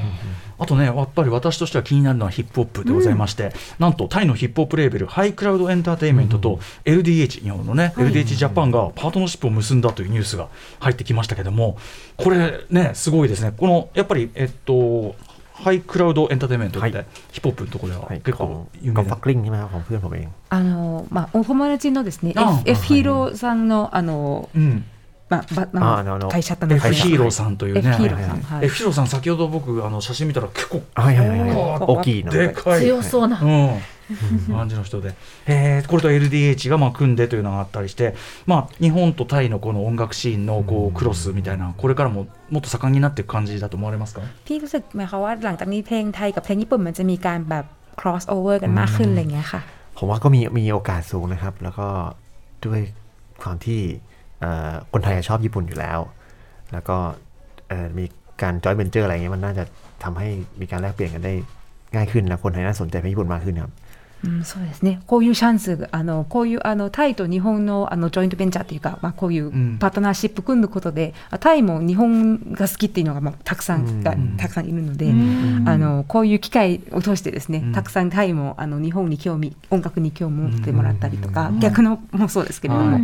[0.61, 11.79] あとね、やっぱり私としては気になるのはヒップホップでございまして、うん、なんとタイのヒップホップレーベル、ハイクラウドエンターテインメントと LDH、日本のね、LDH ジャパンがパートナーシップを結んだというニュースが入ってきましたけども、
[12.15, 15.15] これね、すごいですね、このやっぱり、えっと、
[15.51, 19.17] ハイクラウドエンターテインメントって、ヒップホップのところでは結構有名な、
[20.49, 22.35] あのまあお友達のですね
[22.65, 24.85] F ヒーローさんのあの、うん
[25.30, 33.80] まあ、まあ、の会社との F ヒーローさんというね F ヒーローさん、はい、F ヒーローさん先ほど僕あの写真見たら結構、はいはいはい、大きいのでかい強そうな、うん
[34.48, 35.14] 感じの人で、
[35.46, 38.14] えー、これと LDH がまあ組んでというのがあったりして、
[38.46, 47.64] まあ、日本とタイのこの音楽シーンのこうクロスみたいな、これからももっと盛んになっていく感じだと思われますかพี่รู้สึกไหมคะว่าหลังจากนี้เพลงไทยกับเพลงญี่ปุ่นมันจะมีการแบบ
[48.00, 49.60] cross over กันมากขึ้นอะไรเงี้ยค่ะ
[49.98, 51.86] ผมว่าก็มีมีโอกาสสูงนะครับ แล้วก็
[52.66, 52.80] ด้วย
[53.42, 53.80] ความที่
[54.91, 55.99] คนไทยชอบญี่ปุ่นอยู่แล้ว
[56.71, 56.97] แล้วก็
[57.97, 58.05] มี
[58.41, 59.63] การจอยเบนเจอร์อะไรเงี้ยมันน่าจะ
[60.03, 60.29] ทำให้
[60.61, 61.33] มีการแลกเปลี่ยนกันได้
[61.95, 63.71] ง่ายขึ้น แล้วคนไทยน่าสนใจไปญี่ปุ่นมากขึ้นครับ
[64.23, 65.01] うん、そうですね。
[65.07, 69.77] こういうチャンスが、あの、こういう、あの、タイと日本の、あの、ジョイントベンチャーというか、まあ、こういううん。
[69.79, 75.11] パートナーシップ組んだことで、あタイも日本が好きっていうのが、まあ、たくさんが、たくさんいるので、
[75.65, 77.73] あの、こういう機会を通してですね、うん。
[77.73, 81.59] たくさんタイも、あの、日本に興味、音楽に興味を持ってもらったりとか、うん。
[81.59, 82.99] 逆のもそうですけれども、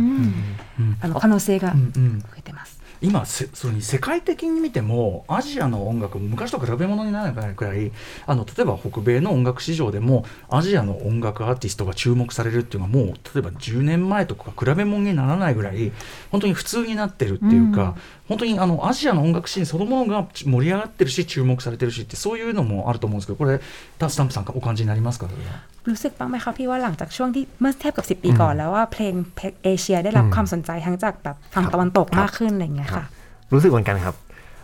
[1.00, 1.92] あの、可能性がうん。
[1.96, 2.20] うん。
[2.20, 2.77] 増えてます。
[3.00, 7.92] 今せそれに世界的に見てもアジアの音楽昔と比べ物にならないくらい
[8.26, 15.92] あの例えば北米の音楽市場でもアジアの音楽アーティストが注目されるっていうのはもう例えば10年前とか比べ物にならないぐらい
[16.30, 17.96] 本当に普通になってるっていうか、
[18.29, 23.59] 本当にあのアジアの音楽シーンそのものが盛り上がってるし注目されてるしってそういうのもあると思うんですけどこれ
[23.99, 33.07] タスタンプさんお感じになりますかそれは รู้สึกบ้างไหมคะพี่ว่าหลังจากช่วงที่เมื่อเทียบกับ 10 ปีก่อนแล้วว่าเพลงเพลงเอเชียได้รับความสนใจทั้งจากแบบฝั่งตะวันตกมากขึ้นอะไรอย่างเงี้ย ครั ค่ะ บ
[33.53, 34.15] รู้สึกเหมือนกันครับ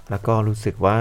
[0.10, 0.98] แล้วก็รู้สึกว่า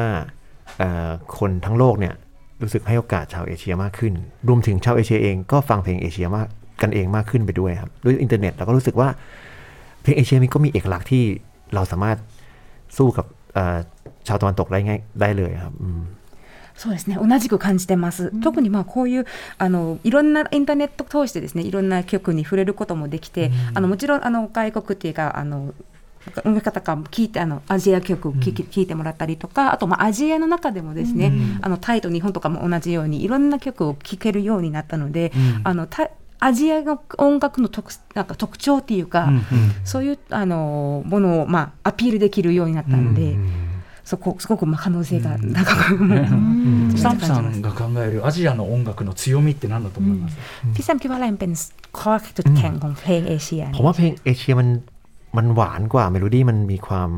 [0.78, 2.14] เอ่อคนทั้งโลกเนี่ย
[2.62, 4.12] รู้สึกให้โอกาสชาวเอเชียมากขึ้น
[4.48, 6.48] รวมถึงชาวเอเชียเองก็ฟังเพลงเอเชียมาก
[6.82, 9.08] กันเองมากขึ้นไปด้วยครับ ด้วยอินเทอร์เน็ตเราก็รู้สึกว่า
[10.02, 11.24] เพลงเอเชียมันก็มีเอกลักษณ์ที่
[11.74, 12.18] เราสามารถ
[12.96, 13.78] สู้กับเอ่อ
[14.26, 16.02] ชาวตะวันตกได้ง่ายได้เลยครับอืม
[16.78, 19.26] そうですね同じく感じてます、特にまあこういう
[19.58, 25.74] あのいろんなインターネット通してですねいろんな曲に触れることもできて、あのもちろんあの外国っていうかあの
[26.44, 35.32] 音楽方から聞いてあのアジア曲を聴き、聞いてもらったりとかあとまあアジアの中でもですね、あのタイと日本とかも同じようにいろんな曲を聴けるようになったので、
[35.64, 36.10] あのタ
[36.42, 39.42] アジアの音楽の特なんか特徴っていうか、うんうん
[39.84, 43.36] そういうあのものをまあアピールできるようになったので、
[44.04, 50.36] そこすごくまあ可能性が高く、スタンプさんが考えるアジアの音楽の強みって何だと思います、
[50.74, 51.52] พี่แซมคิดว่าอะไรมันเป็น
[52.00, 54.68] ข้อจุดแข็งของเพลงเอเชีย ผมว่าเพลงเอเชียมัน
[55.36, 57.10] มันหวานกว่าเมโลดี้มันมีความ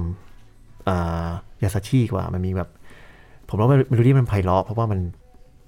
[0.88, 1.31] อ่า
[1.62, 2.68] ยาซาชิกว่ามันมีแบบ
[3.49, 5.01] ผมว่าเมโลดี้มันไพเราะเพราะว่ามัน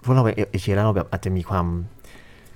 [0.03, 1.67] พวกเราเป็นเอเชียแล้วเราแบบอาจจะมีความ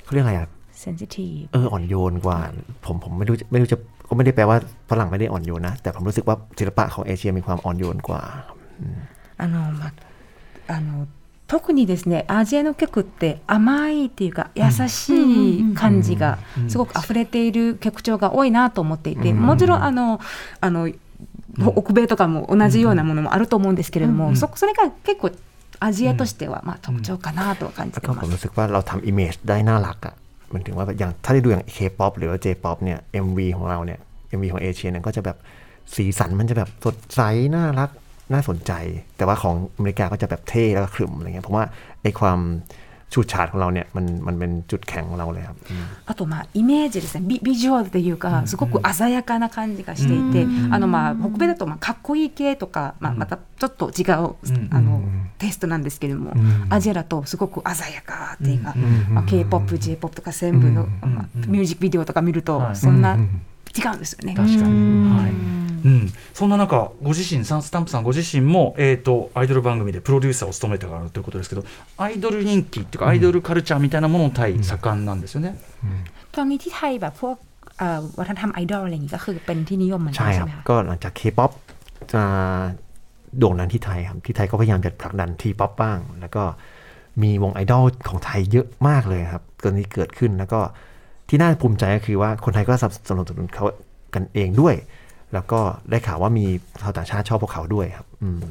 [0.04, 0.48] เขาเรียกอะไรอ่ะ
[0.80, 2.38] เซนซิทีฟ เอออ่อนโยนกว่า
[2.84, 4.56] ผมผมไม่รู้ไม่รู้จะก็ไม่ได้แปลว่า
[4.90, 8.22] ฝรั่งไม่ได้อ่อนโยนนะ แต่ผมรู้สึกว่าศิลปะของเอเชียมีความอ่อนโยนกว่า
[9.40, 9.92] あのまあ
[10.68, 11.06] あの
[11.46, 15.14] 特にですねアジアの曲って甘いっていうか優し
[15.60, 20.20] い感じがすごく溢れている曲調が多いなと思っていて、もちろんあの
[20.60, 20.90] あの
[21.56, 25.30] 北米とかも同じようなものもあると思うんですけれども、そそれが結構
[25.78, 28.32] アジアとしてはまあ特徴かなとは感じ แล้ว て ก็ ま ผม す。
[28.34, 30.19] รู้สึกว่าเราทำอิมเมจได้น่ารักอะ่ะห
[30.53, 33.99] มันถึงว่าแบบอย่างถ้าได้ดูอย่างเคป๊อปหรือว่าเจป๊อปเนี่ย MV ของเราเนี่ย
[34.37, 35.37] MV ของเอเชียเนี่ยก็จะแบบ
[35.95, 37.21] สีสันมันจะแบบสดใส
[37.55, 37.89] น่ารัก
[38.33, 38.71] น่าสนใจ
[39.17, 41.65] แต่ว่าของอเมริกาก็จะแบบเท่แล้วก็ขรึมอะไรเงี้ยผมว่า
[42.01, 42.39] ไอ้ความ
[43.12, 54.34] ฉูดฉาดของเราเนี่ยมันมันเป็นจุดแข็งของเราเลยครับอืม あとまあイメージですねビビジュアルというかすごく鮮やかな感じがしていて、あのまあ北米だとまあかっこいい系とか、まあ、またちょっと違う、
[54.70, 55.02] あの
[55.38, 56.32] テイストなんですけれども、
[56.68, 58.74] アジアだとすごく鮮やかっていうか、
[59.10, 64.34] まあ、K-POP、J-POP とか全部の、まあミュージックビデオとか見ると、はいそんな違うんですよね。
[64.34, 71.64] 確かに、はい うん、そんな中ご自身サンスタンプさんご自身も、えー、とアイドル番組でプロデューサーを務めてからということですけど
[71.98, 75.56] アイドル人気っていうか、アイドルカルチャーみたいなものタイ盛んなんですよね。
[76.34, 77.36] ตอนนี้ที่ไทยแบบพวก
[77.78, 81.50] เอ่อวัฒนธรรมไอดอลอะไรอย่างนี้ก็คือเป็นที่นิยมเหมือนกั ใช่ น ค ใช่ รับ ไหมคะ ก็หลังจาก K-POP
[82.12, 82.22] จะ
[83.38, 86.42] โด่งดังที่ไทยครับ ที่ไทยก็พยายามจะผลักดันทีป๊อปบ้าง แล้วก็
[87.22, 90.60] มีวงไอดอลของไทยเยอะมากเลยครับตอนนี้เกิดขึ้นแล้วก็
[91.28, 93.64] ที่น่าภูมิใจก็คือว่าคนไทยก็สนับสนุนเขา
[94.14, 94.74] กันเองด้วย
[95.33, 96.45] แล้วก็ได้ข่าวว่ามี
[96.81, 98.41] ชาวต่างชาติชอบพวกเขาด้วยครับ อืม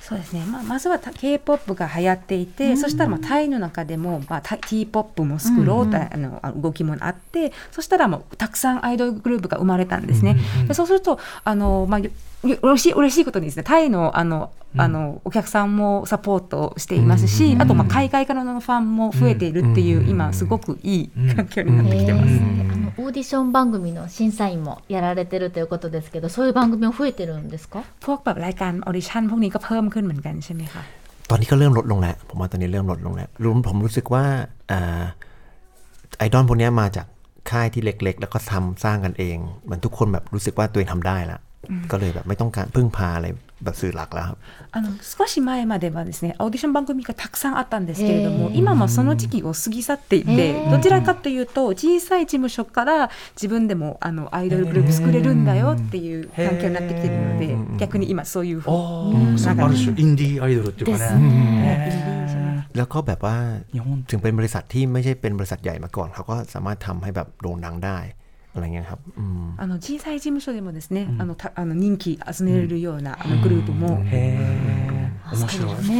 [0.00, 10.36] そうですね、まあ、まずは K-POP が流行っていて、そしたらまあタイの中でも、まあ、タイ T-POP も作ろうと、あのあ動きもあってそしたらもうたくさんアイドルグループが生まれたんですね。
[10.68, 12.10] でそうするとあの、まあ、よ
[12.42, 22.28] 嬉しい嬉しいことにですねタイのあのあのお客さんもサポートしていますし、あとまあ海外からのファンも増えているっていう、今すごくいい環境になってきてます。
[22.28, 30.83] えーあのオーディション番組の審査員もやられてるということですけどそういう番組も増えてるんですか พวกแบบรายการออดิชั่นพวกนี้ก็เพิ่ม ขึ้นเหมือนกันใช่ไหมคะ
[31.29, 34.23] ตอนนี้ก็เริ่มลดลงแล้ว ผมว่าตอนนี้เริ่มลดลงแล้วรวมผมรู้สึกว่า
[34.71, 35.01] อ่า
[36.17, 37.07] ไอดอลพวกเนี้ยมาจาก
[37.51, 41.39] ค่ายที่เล็ก ๆ แล้วก็ทำสร้างกันเอง เหมือนทุกคนแบบรู้สึกว่าตัวเองทำได้แล้ว
[41.91, 43.45] ก็เลยแบบไม่ต้องการพึ่งพาอะไรแบบ
[43.80, 44.36] สื่อหลักแล้วครับ
[44.72, 62.24] あの少し前まではですねオーディション番組がたくさんあったんですけれども今もその時期を過ぎ去っていてどちらかというと小さい事務所から自分でもあのアイドルグループ作れるんだよっていう環境になってきているので逆に今そういうあーそうある種インディーアイドルっていうかね。
[62.76, 63.36] แล้วก็แบบว่า
[63.72, 67.98] 日本 ถึงเป็นบริษัทที่ไม่ใช่เป็นบริษัทใหญ่มาก่อน เขาก็สามารถทำให้แบบโด่งดังได้
[68.59, 68.99] อะไรเงี้ยครับ
[69.57, 73.99] あの小さい事務所でもですね、あのたあの人気集めるような、あのグループも。
[73.99, 75.13] ね、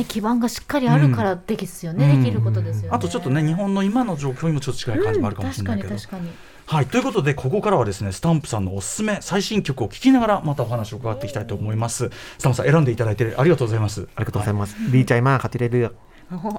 [0.08, 2.89] 基盤がしっかりあるからできすよね、できることですよね。
[2.91, 5.95] あとちょっとね、日本の今の状況にもちょっと近い感じもあるかもしれないけど。
[6.65, 12.12] はい、ということで、ここからはですね、スタンプさんのおすすめ、最新曲を聴きながら、またお話を伺っていきたいと思います。
[12.38, 14.08] スタンプさん、選んでいただいてありがとうございます。
[14.15, 14.76] ありがとうございます。
[14.91, 15.95] リーチャイマー、カテレル。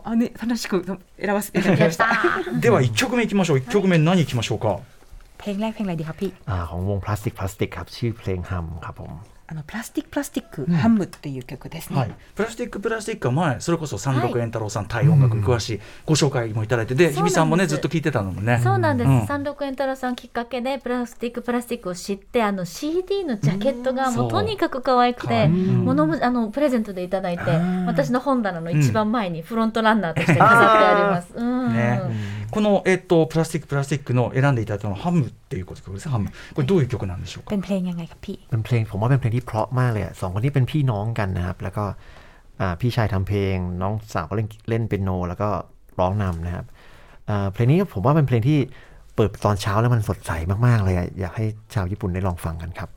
[0.05, 0.99] あ、ね、楽しく選
[1.33, 2.09] ばせていただきました。
[2.61, 3.59] では、一曲目いきましょう。
[3.59, 4.81] 一曲目、何いきましょうか？
[5.41, 9.13] เพลงแรกเพลงอะไรดีครับพี่อาของวงพลาสติกพลาสติกครับ ชื่อเพลงฮัมครับผม
[9.51, 11.99] あのプラスティックプラスティック、ハムっていう曲ですね。
[11.99, 18.61] はい、プラスティックプラスティックは前それこそ山麓園太郎さん、タイ音楽に詳しいご紹介もいただいてで日比さんもねずっと聞いてたのもね。
[18.63, 19.27] そうなんです、うん。
[19.27, 25.95] 山麓園太郎さんきっかけでプラスティックプラスティックを知ってあの CD のジャケットがもうとにかく可愛くて、もあ
[26.31, 27.87] のプレゼントでいただいて、ん。
[27.87, 31.35] 私の本棚の一番前にフロントランナーとして飾ってあります。
[31.35, 31.75] うん。
[31.75, 32.01] ね。
[32.53, 41.86] この、えっと、プラスティックプラスティックの選んでいただいたのはハムっていう曲ですねハムこれどういう曲なんでしょうかเป็นเพลงยังไงครับพี่ เป็นเพลงผมว่าเป็นเพลงที่เพราะมากเลยอะสองคนนี้เป็นพี่น้องกันนะครับ แล้วก็
[42.62, 45.50] อ่าพี่ชายทำเพลง น้องสาวก็เล่นเล่นเปียโน แล้วก็
[46.00, 46.66] ร้องนำนะครับ
[47.30, 48.60] อ่าเพลงนี้ผมว่าเป็นเพลงที่
[49.16, 50.32] เปิดตอนเช้าแล้วมันสดใส
[50.66, 52.90] มากๆเลยอะอยากให้ชาวญี่ปุ่นได้ลองฟังกันครับ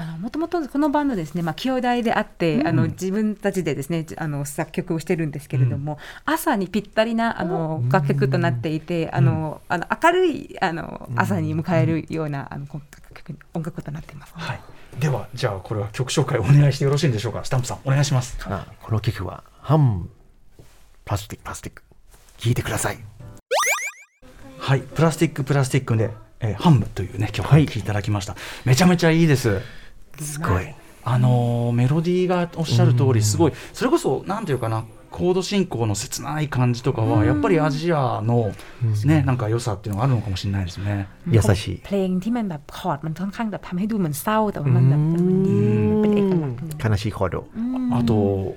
[0.00, 12.80] あのもともとこのバンドですね、まあ、兄弟であって、あの自分たちでですねあの作曲をしてるんですけれども、朝にぴったりなあの楽曲となっていて、あのあの明るいあの朝に迎えるようなあのこ
[13.12, 14.34] 曲音楽となっています。
[14.36, 14.60] はい、
[15.00, 17.44] ではじゃあこれは曲紹介お願いしてよろしいんでしょうか。
[17.44, 18.38] スタンプさんお願いします。
[18.44, 20.08] あこの曲は「ハム
[21.04, 21.82] プラスティックプラスティック」
[22.38, 22.98] 聴いてください。
[24.60, 24.80] はい。
[24.80, 27.64] プラスティックプラスティックで、えーハムというね曲を聴はい。
[27.64, 29.60] いていただきました、めちゃめちゃいいです
[30.20, 30.74] すごい。
[31.04, 33.52] あのーメロディーがおっしゃる通りすごい。
[33.72, 38.51] それこそなんていうかなコード進行の切ない感じとかはやっぱりアジアの
[39.05, 41.07] ねなんか良さっていうのがあるのかもしれないですね。
[41.29, 46.55] 優しい เพลงที่มันแบบคอร์ดมันค่อนข้างแบบทำให้ดูเหมือนเศร้าแต่ว่ามันแบบมันดีมันเป็นเอกลักษ
[46.89, 47.37] ณ์ 悲しいコード
[47.93, 48.11] あと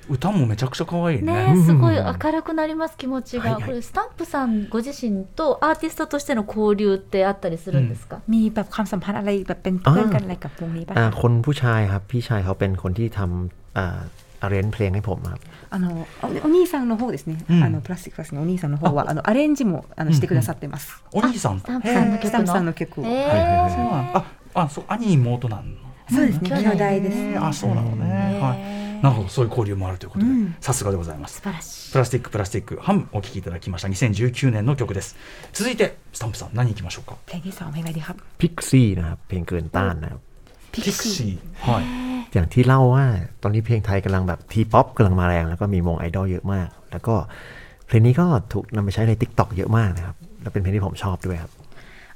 [0.08, 1.54] 歌もめちゃくちゃ可愛いね。
[1.54, 15.40] ねすごい明るくなります気持ちが、はいはいこれスタンプさんご自身とアーティストとしての交流ってあったりするんですか、 มีแบบความสัมพันธ์อะไรแบบเป็นเพื่อนกันอะไรกับวงนี้ป่ะ อ่า คะ คนผู้ชายครับ พี่ชายเขาเป็นคนที่ทำ อ่าอาเรนเพลงให้ผมครับ
[15.74, 21.02] あのおお兄さんの方ですね、うんあのプラスティックプラスのお兄さんの方はあのアレンジもあのしてくださってます。
[21.12, 21.60] お兄さん。
[21.60, 23.04] スタンプさんのへー曲スタンプさんの曲を。
[23.06, 25.62] えーそうなんああそう兄妹なの。
[26.10, 27.18] そうですね、うん兄弟です。
[27.18, 28.38] えーあそうなのね。
[28.40, 28.86] はい。
[29.02, 31.42] なるほどそういう交流もあるということで、さすがでございます素。
[31.42, 35.16] 晴らしいプラスティックプラスティックハムお聴きいただきました2019年の曲です。
[35.52, 37.16] 続いてスタンプさん何行きましょうか。
[37.26, 40.20] เพลงที่สองเพลงอะไรดีครับ พิกซี่นะครับ เพลงเกินต้านนะครับ
[40.72, 41.72] ピピクシー。
[41.72, 42.09] はい。
[42.32, 43.04] อย่างที่เล่าว่า
[43.42, 47.14] ตอนนี้เพลงไทยกำลังแบบทีป๊อปกำลังมาแรง แล้วก็มีวงไอดอลเยอะมาก แล้วก็
[47.86, 51.52] เพลงนี้ก็ถูกนำไปใช้ใน t ิ k t o k เยอะมากนะครับ และเป็นเพลงที่ผมชอบด้วยครับ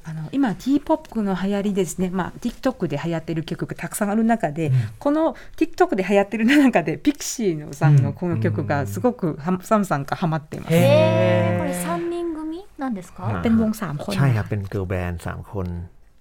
[0.02, 10.74] あの今 T-POP の流行りですね、まあ、TikTok で流行ってる曲がたくさんある中で、この TikTok で流行ってる中でピクシーのさんのこの曲がすごくはサムさんがハマっています。
[10.74, 15.66] えー、これ三人組なんですか、 อ่า เป็นวงสามคน ใช่ครับ เป็นเกิร์ลแบนด์สามคน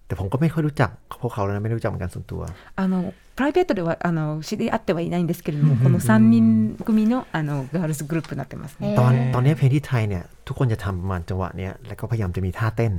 [0.07, 0.89] แต่ผมก็ไม่ค่อยรู้จัก
[1.21, 2.41] พวกเขาแล้วนะไม่รู้จักเหมือนกันส่วนตัว
[2.79, 2.93] あの
[3.37, 8.95] プライベートではあの知り合ってはいないんですけれども、この3人組のあのガールズグループになってますね。
[8.99, 12.93] ตอนตอนนี้เพลงที่ไทยเนี่ย ทุกคนจะทำประมาณจังหวะเนี้ยแล้วก็พยายามจะมีท่าเต้น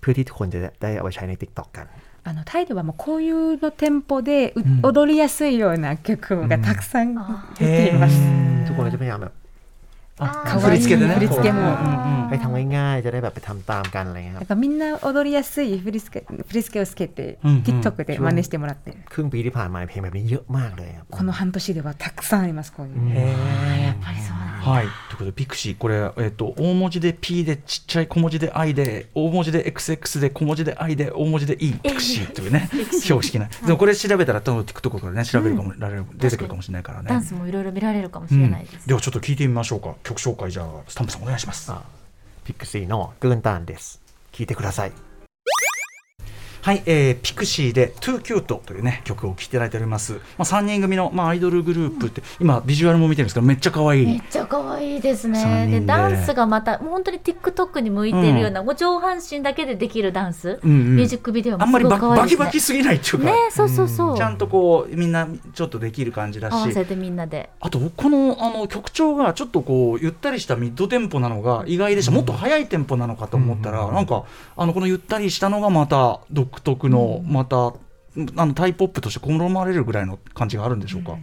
[0.00, 1.86] เพื่อที่ทุกคนจะได้เอาไปใช้ใน t ิ k t o k กัน
[2.28, 7.14] あのタイではもうこういうのテンポで、う踊りやすいような曲がたくさん
[7.58, 8.12] 出ています。
[8.66, 9.41] ทุกคนก็จะพยายามแบบ あ
[10.22, 11.14] 振り付けでね。
[11.14, 18.98] 振り付けもこううんうん ให้ทำง่ายๆ จะได้แบบไปทำตามกันอะไรเงี้ยค な รับ んかみんな踊りやすい振り付け振り付けをつけて、うんうん TikTok で真似してもらってる。
[19.12, 22.94] ครึ่งปีที่ผ่านมาเพลงแบบนี้เยอะมากเลยครับ この半年ではたくさんあります、こういう。
[22.96, 25.77] へーやっぱりそうなんだ はい、ということでピクシー。
[25.77, 32.69] これ、えっと大文字で P でちっちゃい小文字で I で大文字で XX で小文字で I で大文字で E ピクシーというね
[33.01, 33.47] 標識な。
[33.47, 37.09] でもこれ調べたら多分 TikTok からね調べるかも、られる出てくるかもしれないからね。
[37.09, 39.95] ダンスもいろいろ見られるかもしうんれないです、ではちょっと聞いてみましょうか。
[40.03, 41.71] 曲紹介じゃあスタンプさんお願いします。
[41.71, 41.81] あ
[42.45, 44.01] ピクシーのเกินต้านです。
[44.31, 45.12] 聞いてください
[46.63, 54.05] はい、えー、ピクシーで「Too Cute」というね曲を聴いていただいております、まあ、3人組の、まあ、アイドルグループって、今ビジュアルも見てるんですけどめっちゃ可愛い。
[54.05, 55.39] めっちゃ可愛いです三ね。
[55.65, 55.79] 人で。
[55.81, 60.95] でダンスがまたもう本当に TikTok に向いているような、もう上半身だけでできるダンス、うんうん。
[60.95, 62.45] ミュージックビデオもあんますりごいババキ可愛いですね。
[62.45, 64.17] バキすぎないっていうか、ねそうそうそう。
[64.17, 66.53] ちゃんとこうみんなちょっとできる感じだし。
[66.53, 67.49] 合わせてみんなで。
[67.59, 74.23] あとこのあの曲調がちょっとこうゆったりしたミッドテンポなのが意外でした、もっと速いテンポなのかと思ったら、なんか
[74.55, 76.21] あのこのゆったりしたのがまた
[76.52, 77.72] 独特の、また
[78.36, 81.16] あのタイポップとして好まれるぐらいの感じがあるんでしょうか。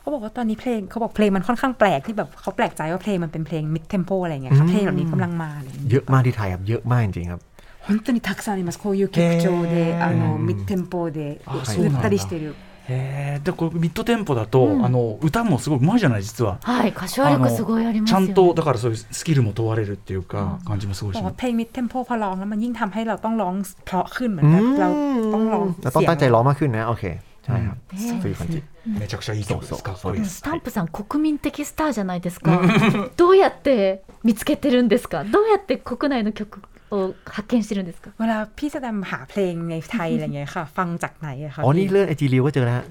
[0.00, 7.40] เขาบอกว่าตอนนี้เพลงเขาบอกเพลงมันค่อนข้างแปลกที่แบบเขาแปลกใจว่าเพลงมันเป็นเพลงมิดเทมโปอะไรอย่างเงี้ยค่ะเพลงเหล่านี้กำลังมาอะไรอย่าง เย เงี้ย อะมากที่ไทยครับเยอะมากจริงๆครับ
[7.86, 12.54] 本当にたくさんありますこういう曲調へでーあのミッドテンポであゆったりしてる
[12.88, 16.58] へえでこれミッドテンポだと、うんあの歌もすごいうまいじゃない実は。
[16.62, 21.38] はい歌唱力すごいありますちゃよねんとだからそういうスキルも問われるっていうか、うん感じもすごいしบอก ま ว่า す。
[21.38, 23.54] เพลงมิดเทมโพพอร้องแล้วมันยิ่งทำให้เราต้องร้อง
[23.86, 24.88] เพราะขึ้นเหมือนแบบเรา
[25.34, 27.04] ต้องร้อง เราต้อง เสียง ตั้งใจร้องมากขึ้นนะโอเค
[27.44, 29.82] ใช่ครับ うんそういう感じめちゃくちゃいい曲です。
[29.82, 30.36] かっこいいです。
[30.38, 32.60] スタンプさん、国民的スターじゃないですか。
[33.16, 35.22] どうやって見つけてるんですか。
[35.24, 38.10] どうやって国内の曲 を発見してるんですか。
[38.18, 42.84] เวลาพี่แสดงหาเพลงในไทยอะไรเงี้ยค่ะ ฟังจากไหนอะคะ อ๋อนี่เลื่อนไอจีริวก็เจอแล้วฮะ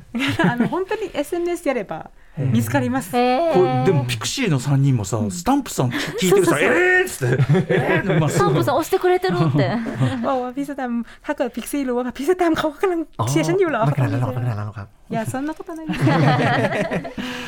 [0.52, 2.12] あの本当に SNS やれば
[2.54, 3.12] 見つかります。
[3.18, 9.76] へこれでもピクシーの3人もさ、スタンプさん聞いてるさ、えーっつって、えーまあスタンプさん押してくれてるって。
[10.24, 10.90] บอกว่าพี่แสดง
[11.26, 16.00] ถ้าเกิดพิกซี่รู้ว่าพี่แสดงเขากำลัง อ๋อ เชียร์ฉันอยู่เหรอ ไม่ขนาดนั้นหรอกไม่ขนาดนั้นหรอกครับ อย่าそんなことないです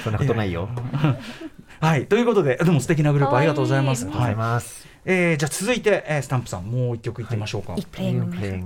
[0.03, 0.67] そんなことないよ
[1.81, 4.05] はい、ということで、でも素敵なグループありがとうございます。
[4.05, 7.73] ありがとうございはい、ます えーじゃあ続いて、えースタンプさん、もう一曲いってみましょうか。
[7.77, 8.59] อีกเพลงหนึง เพลง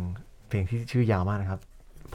[0.49, 1.59] เพลงที่ชื่อยาวมากนะครับ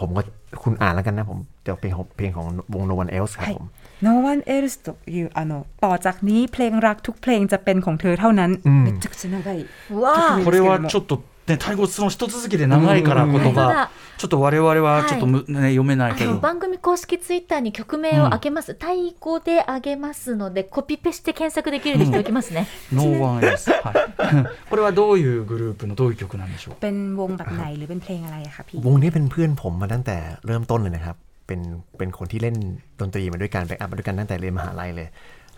[0.01, 0.22] ผมก็
[0.62, 3.66] คุณอ่านแล้วกันนะผมจะเป็นของเพลงของวง No One Else ครับผม
[4.07, 5.53] No one else というあの
[5.85, 9.59] ต่อจากนี้เพลงรักทุกเพลงจะเป็นของเธอเท่านั้น อืม めちゃくちゃ長い
[10.03, 10.05] わ
[10.41, 10.45] あ。
[10.47, 11.12] これはちょっと
[11.51, 16.31] ね、タイ語その一続きで長いからうん言本当だ葉、ちょっと我々はちょっとむ、ね、読めないけど。
[16.31, 23.72] あの番組公式ツイッターに曲名をあげます、タイ語であげますのでコピペして検索できるようにしておきますね、 No one else。
[23.83, 24.47] はい。
[24.70, 26.74] これはどういうグループのどういう曲なんでしょう。
[26.74, 30.16] เป็นวงแบบไหนหรือเป็นเพลงอะไรอะคะพี่ วงนี้เป็นเพื่อนผมมาตั้งแต่
[30.47, 31.16] เริ่มต้นเลยนะครับ
[31.47, 31.61] เป็น
[31.99, 32.57] เป็นคนที่เล่น
[33.01, 35.09] ดนตรีมาด้วยกันแบ็กอัพมาด้วยกันตั้งแต่เรียนมหาลัยเลย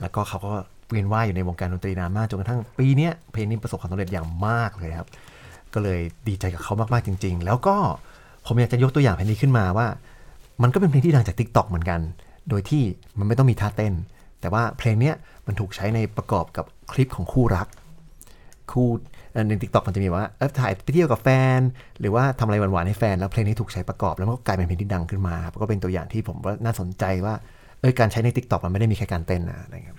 [0.01, 0.53] แล้วก็เขาก็
[0.91, 5.09] เวียนว่ายอยู่ในวงการดนตรีนานมากจนกระทั่งปีเนี้ยเพลงนี้ประสบความสำเร็จอย่างมากเลยครับ
[5.78, 7.76] ก็เลยดีใจกับเขามากๆจริง ๆ แล้วก็
[8.46, 9.88] ผมอยากจะยกตัวอย่างเพลงนี้ขึ้นมาว่า
[10.62, 12.00] มันก็เป็นเพลงที่ดังจาก Tik t o อกเหมือนกัน
[12.50, 12.84] โดยที่
[13.20, 13.94] มันไม่ต้องมีท่าเต้น
[14.40, 15.16] แต่ว่าเพลงเนี้ย
[15.48, 17.68] มันถูกใช้ในประกอบกับคลิปของคู่รัก
[18.72, 18.88] คู่
[19.48, 21.60] ในทิกตอกมันจะมีว่าเออถ่ายไปเที่ยวกับแฟน
[22.00, 27.34] หรือว่าทำอะไรหวานๆให้แฟน แล้วเพลงนี้ถูกใช้ประกอบแล้วมันก็กลายเป็นเพลงที่ดังขึ้นมาครับก็เป็นตัวอย่างที่ผมว่าน่าสนใจว่า
[28.01, 29.97] การใช้ในทิกตอกมันไม่ได้มีแค่การเต้นนะอะไรเงี้ย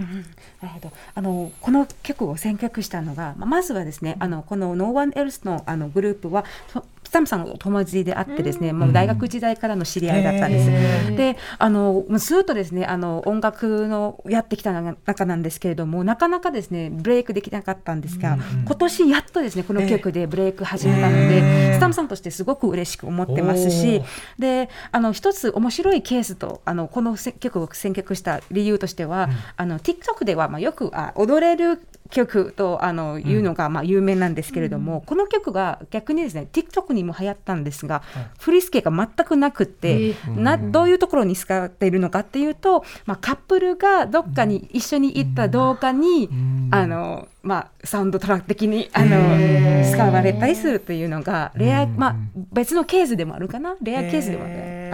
[0.61, 11.16] なるほどあのこの曲を選曲したのが、まあまずはですねあのこの No One Else のあのグループはとス タムさんのお友達であってですね、もう大学時代からの知り合いだったんです。
[11.16, 24.02] であのもうずっとですねあの音楽のやってきた中なんですけれどもなかなかですねブレイクできなかったんですが、今年やっとですねこの曲でブレイク始めたので、スタムさんとしてすごく嬉しく思ってますし
[24.38, 31.80] であの一つ面白いケースとあのこの曲を選曲した理由としては、あの TikTok ではまあよくあ踊れる
[32.10, 38.02] 曲とあのいうのがまあ有名なんですけれども、この曲が逆にですね TikTok にも流行ったんですが、
[38.38, 46.28] 振り付けが全くなくって、などういうところに使っているのかっていうと、まあ、カップルがどっかに一緒に行った動画に、
[46.70, 52.16] あのまあ、サウンドトラック的にあの使われたりするというのがレア、まあ、
[52.52, 53.76] 別のケースでもあるかな？
[53.80, 54.44] レアケースでも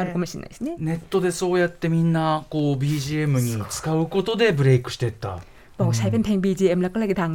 [0.00, 0.76] あるかもしれないですね。
[0.78, 5.40] ネットでそうやってみんなこう BGM に使うことでブレイクしていった。
[5.78, 7.26] บอกใช้เป็ BGM แล้วก็เลยดั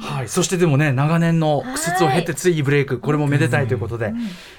[0.00, 4.12] はい、そしてでもね長年の苦節を経てついにブレイクこれもめでたいということで、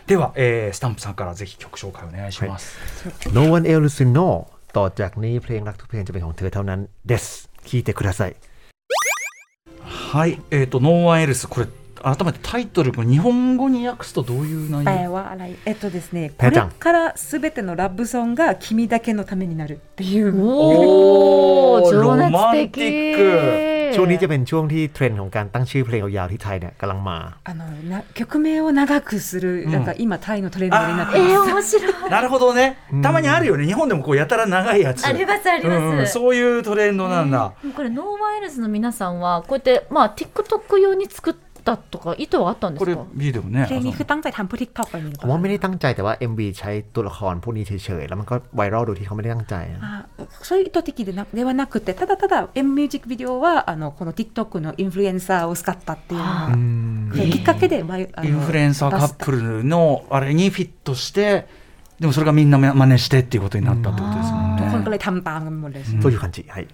[0.06, 2.78] では、えー、スタンプさんからぜひ曲紹介お願いします
[3.26, 4.04] 「はい、No one else」
[4.74, 7.50] と「จากนี้เพลงรักทุกเพลง」จะเป็นของเธอเท่านั้นです。
[7.66, 8.36] 聴いてください。
[9.84, 11.68] はいえっ、と「No one else」これ
[12.07, 15.13] 改めてタイトルこれ日本語に訳すとどういう内แปล 容？
[15.13, 31.77] ว่าอะไรえっとですねこれペアちゃんからすべてのラブソングが君だけのためになるっていうおお情ロマン熱ティッ的ช่วงนี้จะเป็นช่วงที่เทรนด์ของการตั้งชื่อเพลงยาวๆที่ไทยเนี่ยกำลังมา あのな曲名を長くする、なんか今タイのトレンドになってえー、ます。
[31.77, 32.79] 面白いなるほどね。
[33.03, 33.67] たまにあるよね。
[33.67, 35.05] 日本でもこうやたら長いやつ。
[35.07, 37.53] ありますあります、うんうんそういうトレンドなんだ。
[37.63, 41.35] でもこれノーワイルズの皆さんはこうやってまあ TikTok 用に作っ
[41.67, 43.67] たとか意図はあったんでこれすかビデオね。
[43.67, 50.07] เพลงนี้คือตั้งใจทำเพื่อ TikTok ไปนี่หรือ ผ เป มว่า ล่า ไม่ได้ตั้งใจแต่ว่า MV ใช้ตัวละครพวกนี้เฉยๆ แล้วมันก็ไวรัลโดยที่เขาไม่ได้ตั้งใจอะ あ
[50.49, 61.47] そういう意図的でなではなくてただただ M ミュージックビデオはあのこの TikTok のインフルエンサーを使ったっていうのがいいきっかけでワイあのインフルエンサーカップ出しルのあれにフィットして、
[62.01, 64.99] でもそれがみんな真似してっていうことになったってことですもんたทุกคนก็เล ね。
[64.99, 66.67] ยทำตามกันหมดเลย そういう感じはい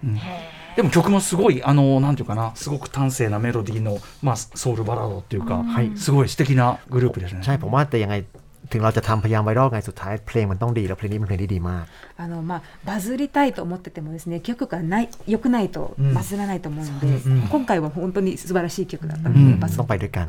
[0.76, 5.64] でも曲もすごいあのなんていうかな、すごく端正なメロディーのまあソウルバラードっていうか、
[5.96, 7.40] すごい素敵なグループですね。
[7.42, 8.24] ใช่ผมว่าแต่ยังไง
[8.72, 11.84] ถึงเราจะทำพยายามไวรัลไงสุดท้ายเพลงมันต้องดีแล้วเพลงนี้เป็นเพลงที่ดีมาก
[12.20, 20.28] あのまあバズりたいと思っててもですね曲がない良くないとうんバズらないと思うので、うん今回は本当に素晴らしい曲だったので、うんバズต้องไปด้วยกัน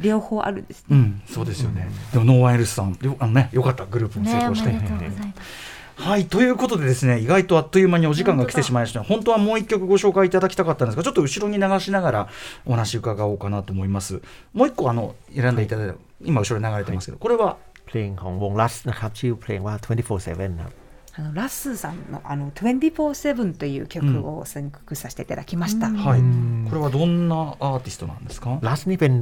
[0.00, 0.84] 両方あるんですね。
[0.90, 1.86] うん、そうですよね。
[2.10, 4.72] でもノーワンエルスさん、よあのね、よかったグループも成ねお功して。
[4.72, 12.28] めでとうございます はいということでですね意外とあっという間にお時間が来てしまいました本当はもう一曲ご紹介いただきたかったんですがちょっと後ろに流しながら
[12.66, 14.20] お話伺おうかなと思います
[14.52, 17.56] もう一個あの選んでいただいた今後ろに流れてますけどこれは
[17.86, 20.72] เพลงของวงลัสนะครับ ชื่อเพลงว่า 24/7 ครับ
[21.18, 25.88] あのラッスーさんのあの24/7という曲を選曲させていただきました。
[25.88, 26.20] はい
[26.68, 29.12] これはどんなアーティストなんですか ลัสนี่เป็น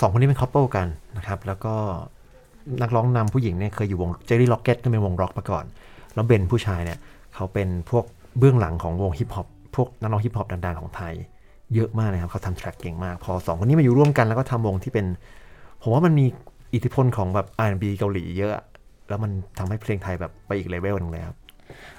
[0.00, 0.86] สองคนนี้เป็นคัพเปิลกัน
[1.16, 1.74] นะครับ แล้วก็
[2.82, 5.64] นักร้องนำผู้หญิงเนี่ยเคยอยู่วงเจอรี่ล็อกเก็ตก็เป็นวงร็อกมาก่อน
[6.14, 6.98] แล้วเบนผู้ชายเนี่ย
[7.34, 8.04] เขาเป็นพวก
[8.38, 11.14] เบื้องหลังของวงฮิปฮอปพวกนักร้องฮิปฮอปดังๆของไทย
[11.74, 15.06] เยอะมากเลยครับเขาทำแทร็กเก่งมาก พอสองคนนี้มาอยู่ร่วมกันแล้วก็ทำวงที่เป็น
[15.82, 16.26] ผมว่ามันมี
[16.74, 18.54] อิทธิพลของแบบ R&B เกาหลีเยอะ
[19.08, 21.36] แล้วมันทำให้เพลงไทยแบบไปอีกเลเวลหนึงเลยครับ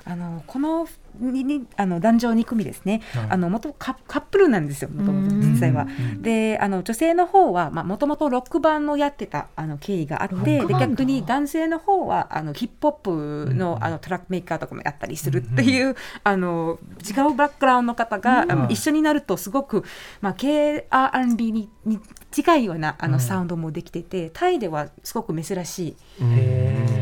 [0.07, 5.86] あのこのに にあの男女2組ですね、あの元カカップルなんですよ、もともと実際は。
[6.20, 19.84] で、あの女性の方はまあもともとロックバンドをやってたあの経緯があって、で逆に男性の方はあのヒップホップのあのトラックメーカーとかもやったりするっていう、あの違うバックグラウンドの方が、あの一緒になるとすごく
[20.20, 21.98] まあ K&R&B にに
[22.30, 26.99] 近いようなあのサウンドもできてて、タイではすごく珍しい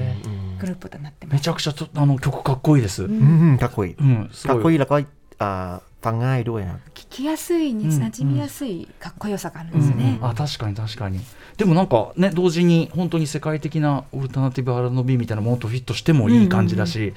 [0.60, 1.34] グループとなってます。
[1.36, 3.04] めちゃくちゃとあの曲かっこいいです。
[3.04, 4.74] ううんんかっこいいうん、すかっこごい。
[4.74, 4.96] いいแล้วก็
[5.40, 10.20] อ่าฟังง่ายด้วยครับ 聞きやすいにうん馴染みやすいかっこよさがあるんですね。
[10.22, 11.20] あ確かに確かに
[11.58, 17.14] でもなんかね同時に本当に世界的なオルタナティブ R&B みたいなものとフィットしてもいい感じだし、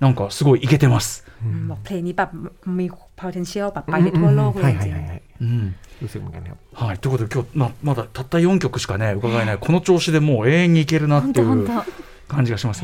[0.00, 1.24] なんかすごいイケてます、
[1.68, 2.30] บอกเพลงนี้แบบ
[2.66, 11.84] มี potential แบบไปได้ทั่วโลกเล はい ย は จ い ริ は ง いはい うんรู้สึกเหมือนกันครับ はい、ということで今日、ままだたった4曲しかね伺えないこの調子でもう永遠にいけるなっていう本当本
[12.31, 12.83] 感じがします。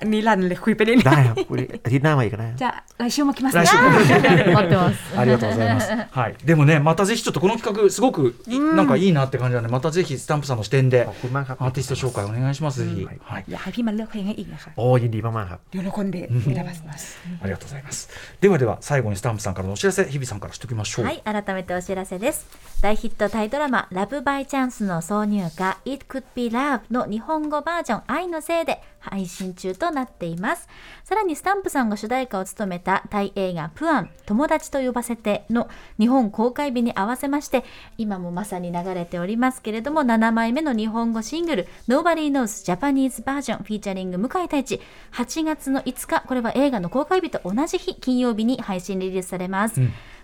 [0.00, 5.18] ป็นอ่ะนิรันดร์เลยคุยไปเรื่อย ได้ครับคุยอาทิตย์หน้ามาอีกก็ได้ ๆじゃあ来週も来ます来週も待ってます。
[5.18, 5.90] ありがとうございます。
[6.18, 12.80] はい、でもね、またぜひちょっとこの企画すごくいなんかいいなって感じなんで、またぜひスタンプさんの視点でขอบคุณมากครับ アーティスト紹介お願いします。
[12.80, 18.08] ぜひ、はい、 อยากให้พี่มาเลือกเพลงให้อีกนะคะ โอ้ยินดีมากๆครับ 喜んで選ばせますありがとうございます。
[18.40, 21.04] ではでは最後にスタンプさんからのお知らせ、日比さんからしておきましょう。
[21.04, 22.46] はい、改めてお知らせです。
[22.80, 30.67] 大ヒットタイドラマ、ラブバイチャンスの挿入歌、It Could Be Love の日本語バージョン、愛のせいで配信中と なっています。
[31.03, 35.69] さらにスタンプさんが主題歌を務めたタイ映画、プアン、友達と呼ばせての
[35.99, 37.63] 日本公開日に合わせまして、
[37.97, 44.81] 今もまさに流れておりますけれども、7枚目の日本語シングル、Nobody Knows Japanese Version フィーチャリング向井太一、
[45.13, 49.81] 8月の5日、これは映画の公開日と同じ日、金曜日に配信リリースされます。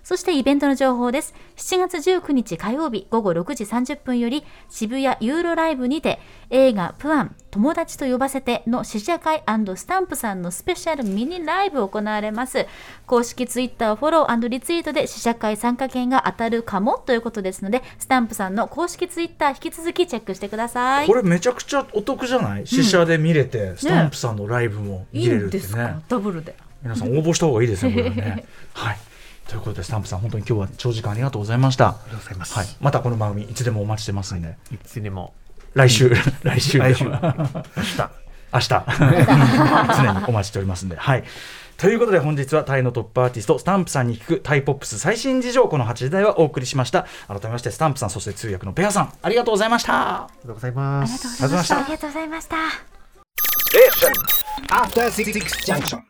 [0.08, 1.36] そしてイベントの情報です。
[1.58, 9.44] 7月19日火曜日午後6時30分より渋谷ユーロライブにて映画プアン友達と呼ばせての試写会
[9.76, 12.68] スタンプさんのスペシャルミニライブ行われます。
[13.06, 21.16] 公式ツイッターフォローリツイートで試写会参加券が当たるかもということですので、スタンプさんの公式ツイッター引き続きチェックしてくださいこ。
[21.16, 25.98] れめちゃくちゃお得じゃない、試写で見れて、スタンプさんのライブも見れるってね。
[26.08, 26.56] ダブルで。
[26.82, 28.46] 皆さん応募した方がいいですよ、これはね。
[28.72, 28.98] はい。
[29.48, 31.90] ということで、スタンプさん、本当に今日は長時間ありがとうございました。
[31.90, 32.54] ありがとうございます。
[32.54, 32.68] はい。
[32.82, 35.34] またこの番組、いつでもお待ちしてますんで、いつでも。
[35.74, 36.10] 来週、
[36.44, 37.22] 来週、来週明明日。
[38.60, 38.86] 日、
[39.98, 41.24] 常にお待ちしておりますんで、はい。
[41.78, 47.06] ということで本日はタイのトップアーティストスタンプさんに聞くタイポップス最新事情この8時台はお送りしました。
[47.28, 49.14] 改めましてスタンプさんそして通訳のペアさん。
[49.22, 50.24] ありがとうございました。
[50.24, 51.44] ありがとうございます。
[51.44, 51.78] ありがとうございました。
[51.78, 52.58] ありがとうございました。
[54.74, 55.32] After Six
[55.66, 56.07] Junction.